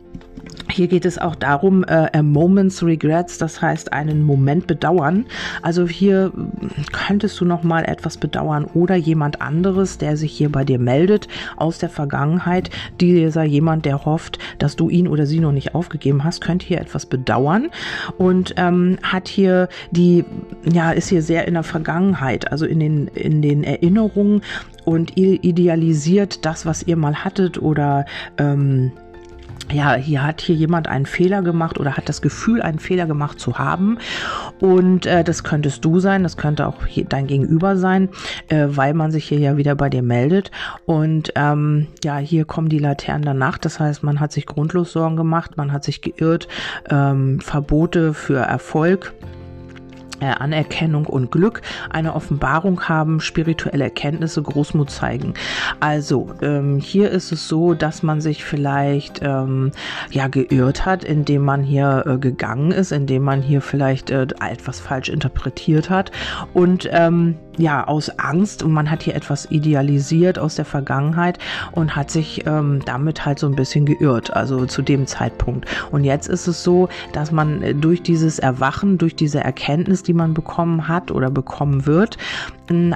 hier 0.69 0.87
geht 0.87 1.05
es 1.05 1.17
auch 1.17 1.35
darum, 1.35 1.83
äh, 1.83 2.09
a 2.13 2.21
moment's 2.21 2.83
regrets, 2.83 3.37
das 3.37 3.61
heißt 3.61 3.93
einen 3.93 4.23
Moment 4.23 4.67
bedauern. 4.67 5.25
Also 5.61 5.87
hier 5.87 6.31
könntest 6.91 7.39
du 7.39 7.45
noch 7.45 7.63
mal 7.63 7.85
etwas 7.85 8.17
bedauern 8.17 8.65
oder 8.73 8.95
jemand 8.95 9.41
anderes, 9.41 9.97
der 9.97 10.17
sich 10.17 10.31
hier 10.31 10.51
bei 10.51 10.63
dir 10.63 10.79
meldet 10.79 11.27
aus 11.55 11.77
der 11.77 11.89
Vergangenheit. 11.89 12.69
Dieser 12.99 13.43
jemand, 13.43 13.85
der 13.85 14.05
hofft, 14.05 14.39
dass 14.59 14.75
du 14.75 14.89
ihn 14.89 15.07
oder 15.07 15.25
sie 15.25 15.39
noch 15.39 15.51
nicht 15.51 15.75
aufgegeben 15.75 16.23
hast, 16.23 16.41
könnte 16.41 16.65
hier 16.65 16.81
etwas 16.81 17.05
bedauern 17.05 17.69
und 18.17 18.53
ähm, 18.57 18.97
hat 19.03 19.27
hier 19.27 19.69
die, 19.91 20.25
ja, 20.71 20.91
ist 20.91 21.09
hier 21.09 21.21
sehr 21.21 21.47
in 21.47 21.53
der 21.53 21.63
Vergangenheit, 21.63 22.51
also 22.51 22.65
in 22.65 22.79
den 22.79 23.07
in 23.07 23.41
den 23.41 23.63
Erinnerungen 23.63 24.41
und 24.85 25.17
idealisiert 25.17 26.45
das, 26.45 26.65
was 26.65 26.83
ihr 26.83 26.95
mal 26.95 27.25
hattet 27.25 27.61
oder 27.61 28.05
ähm, 28.37 28.91
ja, 29.71 29.95
hier 29.95 30.23
hat 30.23 30.41
hier 30.41 30.55
jemand 30.55 30.87
einen 30.87 31.05
Fehler 31.05 31.41
gemacht 31.41 31.79
oder 31.79 31.97
hat 31.97 32.09
das 32.09 32.21
Gefühl, 32.21 32.61
einen 32.61 32.79
Fehler 32.79 33.05
gemacht 33.05 33.39
zu 33.39 33.57
haben. 33.57 33.97
Und 34.59 35.05
äh, 35.05 35.23
das 35.23 35.43
könntest 35.43 35.83
du 35.83 35.99
sein, 35.99 36.23
das 36.23 36.37
könnte 36.37 36.67
auch 36.67 36.75
dein 37.09 37.27
Gegenüber 37.27 37.77
sein, 37.77 38.09
äh, 38.47 38.67
weil 38.69 38.93
man 38.93 39.11
sich 39.11 39.27
hier 39.27 39.39
ja 39.39 39.57
wieder 39.57 39.75
bei 39.75 39.89
dir 39.89 40.01
meldet. 40.03 40.51
Und 40.85 41.33
ähm, 41.35 41.87
ja, 42.03 42.17
hier 42.17 42.45
kommen 42.45 42.69
die 42.69 42.79
Laternen 42.79 43.23
danach. 43.23 43.57
Das 43.57 43.79
heißt, 43.79 44.03
man 44.03 44.19
hat 44.19 44.31
sich 44.31 44.45
grundlos 44.45 44.91
Sorgen 44.91 45.15
gemacht, 45.15 45.57
man 45.57 45.71
hat 45.71 45.83
sich 45.83 46.01
geirrt, 46.01 46.47
ähm, 46.89 47.39
Verbote 47.39 48.13
für 48.13 48.37
Erfolg 48.37 49.13
Anerkennung 50.21 51.05
und 51.05 51.31
Glück, 51.31 51.61
eine 51.89 52.15
Offenbarung 52.15 52.81
haben, 52.83 53.19
spirituelle 53.19 53.85
Erkenntnisse, 53.85 54.41
Großmut 54.41 54.89
zeigen. 54.89 55.33
Also 55.79 56.29
ähm, 56.41 56.79
hier 56.79 57.11
ist 57.11 57.31
es 57.31 57.47
so, 57.47 57.73
dass 57.73 58.03
man 58.03 58.21
sich 58.21 58.43
vielleicht 58.43 59.21
ähm, 59.21 59.71
ja 60.11 60.27
geirrt 60.27 60.85
hat, 60.85 61.03
indem 61.03 61.43
man 61.43 61.63
hier 61.63 62.03
äh, 62.05 62.17
gegangen 62.17 62.71
ist, 62.71 62.91
indem 62.91 63.23
man 63.23 63.41
hier 63.41 63.61
vielleicht 63.61 64.09
äh, 64.09 64.27
etwas 64.39 64.79
falsch 64.79 65.09
interpretiert 65.09 65.89
hat 65.89 66.11
und 66.53 66.89
ähm, 66.91 67.35
ja, 67.57 67.87
aus 67.87 68.09
Angst 68.19 68.63
und 68.63 68.71
man 68.71 68.89
hat 68.89 69.03
hier 69.03 69.15
etwas 69.15 69.49
idealisiert 69.51 70.39
aus 70.39 70.55
der 70.55 70.65
Vergangenheit 70.65 71.39
und 71.71 71.95
hat 71.95 72.11
sich 72.11 72.45
ähm, 72.45 72.81
damit 72.85 73.25
halt 73.25 73.39
so 73.39 73.47
ein 73.47 73.55
bisschen 73.55 73.85
geirrt, 73.85 74.33
also 74.33 74.65
zu 74.65 74.81
dem 74.81 75.07
Zeitpunkt. 75.07 75.65
Und 75.91 76.03
jetzt 76.03 76.27
ist 76.27 76.47
es 76.47 76.63
so, 76.63 76.89
dass 77.13 77.31
man 77.31 77.61
äh, 77.63 77.73
durch 77.73 78.03
dieses 78.03 78.39
Erwachen, 78.39 78.97
durch 78.97 79.15
diese 79.15 79.43
Erkenntnis, 79.43 80.03
die 80.03 80.13
man 80.13 80.33
bekommen 80.33 80.87
hat 80.87 81.11
oder 81.11 81.29
bekommen 81.29 81.85
wird, 81.85 82.17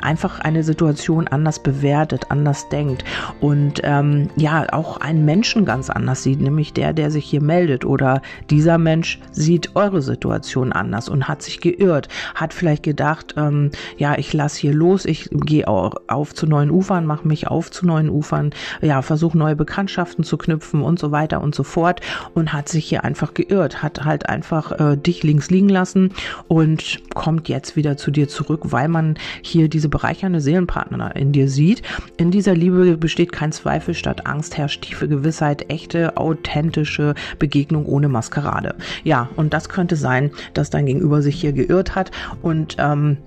einfach 0.01 0.39
eine 0.39 0.63
Situation 0.63 1.27
anders 1.27 1.59
bewertet, 1.59 2.25
anders 2.29 2.67
denkt 2.69 3.05
und 3.39 3.79
ähm, 3.83 4.29
ja 4.35 4.65
auch 4.73 4.97
einen 4.97 5.23
Menschen 5.23 5.63
ganz 5.65 5.89
anders 5.89 6.23
sieht, 6.23 6.41
nämlich 6.41 6.73
der, 6.73 6.91
der 6.91 7.09
sich 7.09 7.25
hier 7.25 7.41
meldet 7.41 7.85
oder 7.85 8.21
dieser 8.49 8.77
Mensch 8.77 9.19
sieht 9.31 9.75
eure 9.75 10.01
Situation 10.01 10.73
anders 10.73 11.07
und 11.07 11.27
hat 11.27 11.41
sich 11.41 11.61
geirrt, 11.61 12.09
hat 12.35 12.53
vielleicht 12.53 12.83
gedacht, 12.83 13.35
ähm, 13.37 13.71
ja, 13.97 14.17
ich 14.17 14.33
lasse 14.33 14.50
hier 14.55 14.73
los, 14.73 15.05
ich 15.05 15.29
gehe 15.31 15.67
auf 15.67 16.33
zu 16.33 16.47
neuen 16.47 16.71
Ufern, 16.71 17.05
mache 17.05 17.27
mich 17.27 17.47
auf 17.47 17.71
zu 17.71 17.85
neuen 17.85 18.09
Ufern, 18.09 18.51
ja, 18.81 19.01
versuche 19.01 19.37
neue 19.37 19.55
Bekanntschaften 19.55 20.23
zu 20.23 20.37
knüpfen 20.37 20.81
und 20.81 20.99
so 20.99 21.11
weiter 21.11 21.41
und 21.41 21.55
so 21.55 21.63
fort 21.63 22.01
und 22.33 22.51
hat 22.51 22.67
sich 22.67 22.85
hier 22.85 23.03
einfach 23.03 23.33
geirrt, 23.33 23.81
hat 23.81 24.03
halt 24.03 24.27
einfach 24.27 24.71
äh, 24.79 24.97
dich 24.97 25.23
links 25.23 25.49
liegen 25.49 25.69
lassen 25.69 26.13
und 26.47 26.99
kommt 27.13 27.47
jetzt 27.47 27.75
wieder 27.75 27.95
zu 27.95 28.11
dir 28.11 28.27
zurück, 28.27 28.61
weil 28.71 28.87
man 28.87 29.15
hier 29.41 29.61
hier 29.61 29.69
diese 29.69 29.89
bereichernde 29.89 30.41
Seelenpartner 30.41 31.15
in 31.15 31.31
dir 31.31 31.47
sieht. 31.47 31.83
In 32.17 32.31
dieser 32.31 32.55
Liebe 32.55 32.97
besteht 32.97 33.31
kein 33.31 33.51
Zweifel, 33.51 33.93
statt 33.93 34.25
Angst 34.25 34.57
herrscht 34.57 34.81
tiefe 34.81 35.07
Gewissheit, 35.07 35.69
echte, 35.69 36.17
authentische 36.17 37.13
Begegnung 37.37 37.85
ohne 37.85 38.09
Maskerade. 38.09 38.75
Ja, 39.03 39.29
und 39.35 39.53
das 39.53 39.69
könnte 39.69 39.95
sein, 39.95 40.31
dass 40.55 40.71
dein 40.71 40.87
Gegenüber 40.87 41.21
sich 41.21 41.39
hier 41.39 41.53
geirrt 41.53 41.95
hat 41.95 42.11
und 42.41 42.77
ähm, 42.79 43.17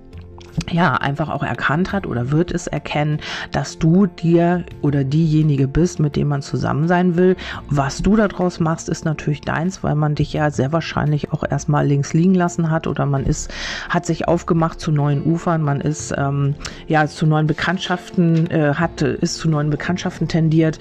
ja, 0.71 0.93
einfach 0.95 1.29
auch 1.29 1.43
erkannt 1.43 1.91
hat 1.91 2.07
oder 2.07 2.31
wird 2.31 2.51
es 2.51 2.67
erkennen, 2.67 3.19
dass 3.51 3.77
du 3.77 4.07
dir 4.07 4.63
oder 4.81 5.03
diejenige 5.03 5.67
bist, 5.67 5.99
mit 5.99 6.15
dem 6.15 6.29
man 6.29 6.41
zusammen 6.41 6.87
sein 6.87 7.15
will. 7.15 7.35
Was 7.69 8.01
du 8.01 8.15
daraus 8.15 8.59
machst, 8.59 8.89
ist 8.89 9.05
natürlich 9.05 9.41
deins, 9.41 9.83
weil 9.83 9.95
man 9.95 10.15
dich 10.15 10.33
ja 10.33 10.49
sehr 10.51 10.71
wahrscheinlich 10.71 11.31
auch 11.31 11.43
erstmal 11.49 11.85
links 11.85 12.13
liegen 12.13 12.35
lassen 12.35 12.69
hat 12.69 12.87
oder 12.87 13.05
man 13.05 13.25
ist, 13.25 13.53
hat 13.89 14.05
sich 14.05 14.27
aufgemacht 14.27 14.79
zu 14.79 14.91
neuen 14.91 15.23
Ufern, 15.23 15.61
man 15.61 15.81
ist 15.81 16.13
ähm, 16.17 16.55
ja 16.87 17.07
zu 17.07 17.25
neuen 17.25 17.47
Bekanntschaften, 17.47 18.49
äh, 18.49 18.73
hat, 18.75 19.01
ist 19.01 19.37
zu 19.37 19.49
neuen 19.49 19.69
Bekanntschaften 19.69 20.27
tendiert 20.27 20.79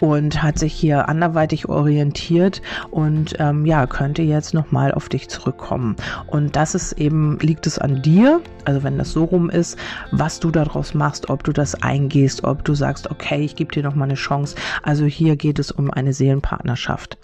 und 0.00 0.42
hat 0.42 0.58
sich 0.58 0.72
hier 0.72 1.08
anderweitig 1.08 1.68
orientiert 1.68 2.62
und 2.90 3.34
ähm, 3.38 3.66
ja, 3.66 3.86
könnte 3.86 4.22
jetzt 4.22 4.54
nochmal 4.54 4.92
auf 4.92 5.08
dich 5.08 5.28
zurückkommen. 5.28 5.96
Und 6.26 6.56
das 6.56 6.74
ist 6.74 6.92
eben, 6.92 7.38
liegt 7.40 7.66
es 7.66 7.78
an 7.78 8.02
dir, 8.02 8.40
also 8.64 8.82
wenn 8.82 8.98
das 8.98 9.12
so 9.16 9.24
rum 9.24 9.48
ist, 9.48 9.78
was 10.10 10.40
du 10.40 10.50
daraus 10.50 10.92
machst, 10.92 11.30
ob 11.30 11.42
du 11.42 11.52
das 11.52 11.74
eingehst, 11.82 12.44
ob 12.44 12.64
du 12.66 12.74
sagst, 12.74 13.10
okay, 13.10 13.40
ich 13.40 13.56
gebe 13.56 13.72
dir 13.72 13.82
noch 13.82 13.94
mal 13.94 14.04
eine 14.04 14.14
Chance. 14.14 14.56
Also 14.82 15.06
hier 15.06 15.36
geht 15.36 15.58
es 15.58 15.72
um 15.72 15.90
eine 15.90 16.12
Seelenpartnerschaft. 16.12 17.16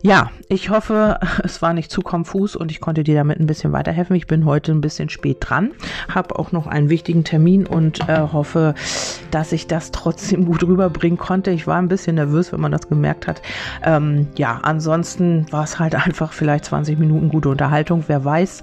Ja, 0.00 0.30
ich 0.48 0.70
hoffe, 0.70 1.20
es 1.44 1.60
war 1.60 1.74
nicht 1.74 1.90
zu 1.90 2.00
konfus 2.00 2.56
und 2.56 2.70
ich 2.70 2.80
konnte 2.80 3.04
dir 3.04 3.14
damit 3.14 3.40
ein 3.40 3.46
bisschen 3.46 3.72
weiterhelfen. 3.72 4.16
Ich 4.16 4.26
bin 4.26 4.46
heute 4.46 4.72
ein 4.72 4.80
bisschen 4.80 5.10
spät 5.10 5.36
dran, 5.40 5.72
habe 6.08 6.38
auch 6.38 6.50
noch 6.50 6.66
einen 6.66 6.88
wichtigen 6.88 7.24
Termin 7.24 7.66
und 7.66 8.08
äh, 8.08 8.20
hoffe, 8.32 8.74
dass 9.30 9.52
ich 9.52 9.66
das 9.66 9.90
trotzdem 9.90 10.46
gut 10.46 10.62
rüberbringen 10.62 11.18
konnte. 11.18 11.50
Ich 11.50 11.66
war 11.66 11.76
ein 11.76 11.88
bisschen 11.88 12.14
nervös, 12.14 12.54
wenn 12.54 12.60
man 12.60 12.72
das 12.72 12.88
gemerkt 12.88 13.26
hat. 13.26 13.42
Ähm, 13.82 14.28
ja, 14.36 14.60
ansonsten 14.62 15.44
war 15.50 15.64
es 15.64 15.78
halt 15.78 15.94
einfach 15.94 16.32
vielleicht 16.32 16.64
20 16.64 16.98
Minuten 16.98 17.28
gute 17.28 17.50
Unterhaltung, 17.50 18.04
wer 18.06 18.24
weiß. 18.24 18.62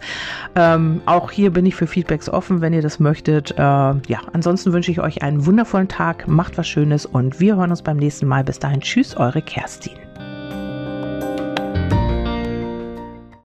Ähm, 0.56 1.02
auch 1.06 1.30
hier 1.30 1.52
bin 1.52 1.67
ich 1.67 1.76
für 1.76 1.86
Feedbacks 1.86 2.28
offen, 2.28 2.62
wenn 2.71 2.77
ihr 2.77 2.81
das 2.81 2.99
möchtet. 2.99 3.51
Äh, 3.51 3.57
ja, 3.57 4.21
ansonsten 4.31 4.71
wünsche 4.71 4.91
ich 4.91 5.01
euch 5.01 5.23
einen 5.23 5.45
wundervollen 5.45 5.89
Tag, 5.89 6.29
macht 6.29 6.57
was 6.57 6.69
Schönes 6.69 7.05
und 7.05 7.41
wir 7.41 7.57
hören 7.57 7.71
uns 7.71 7.81
beim 7.81 7.97
nächsten 7.97 8.27
Mal. 8.27 8.45
Bis 8.45 8.60
dahin, 8.60 8.79
tschüss, 8.79 9.17
eure 9.17 9.41
Kerstin. 9.41 10.01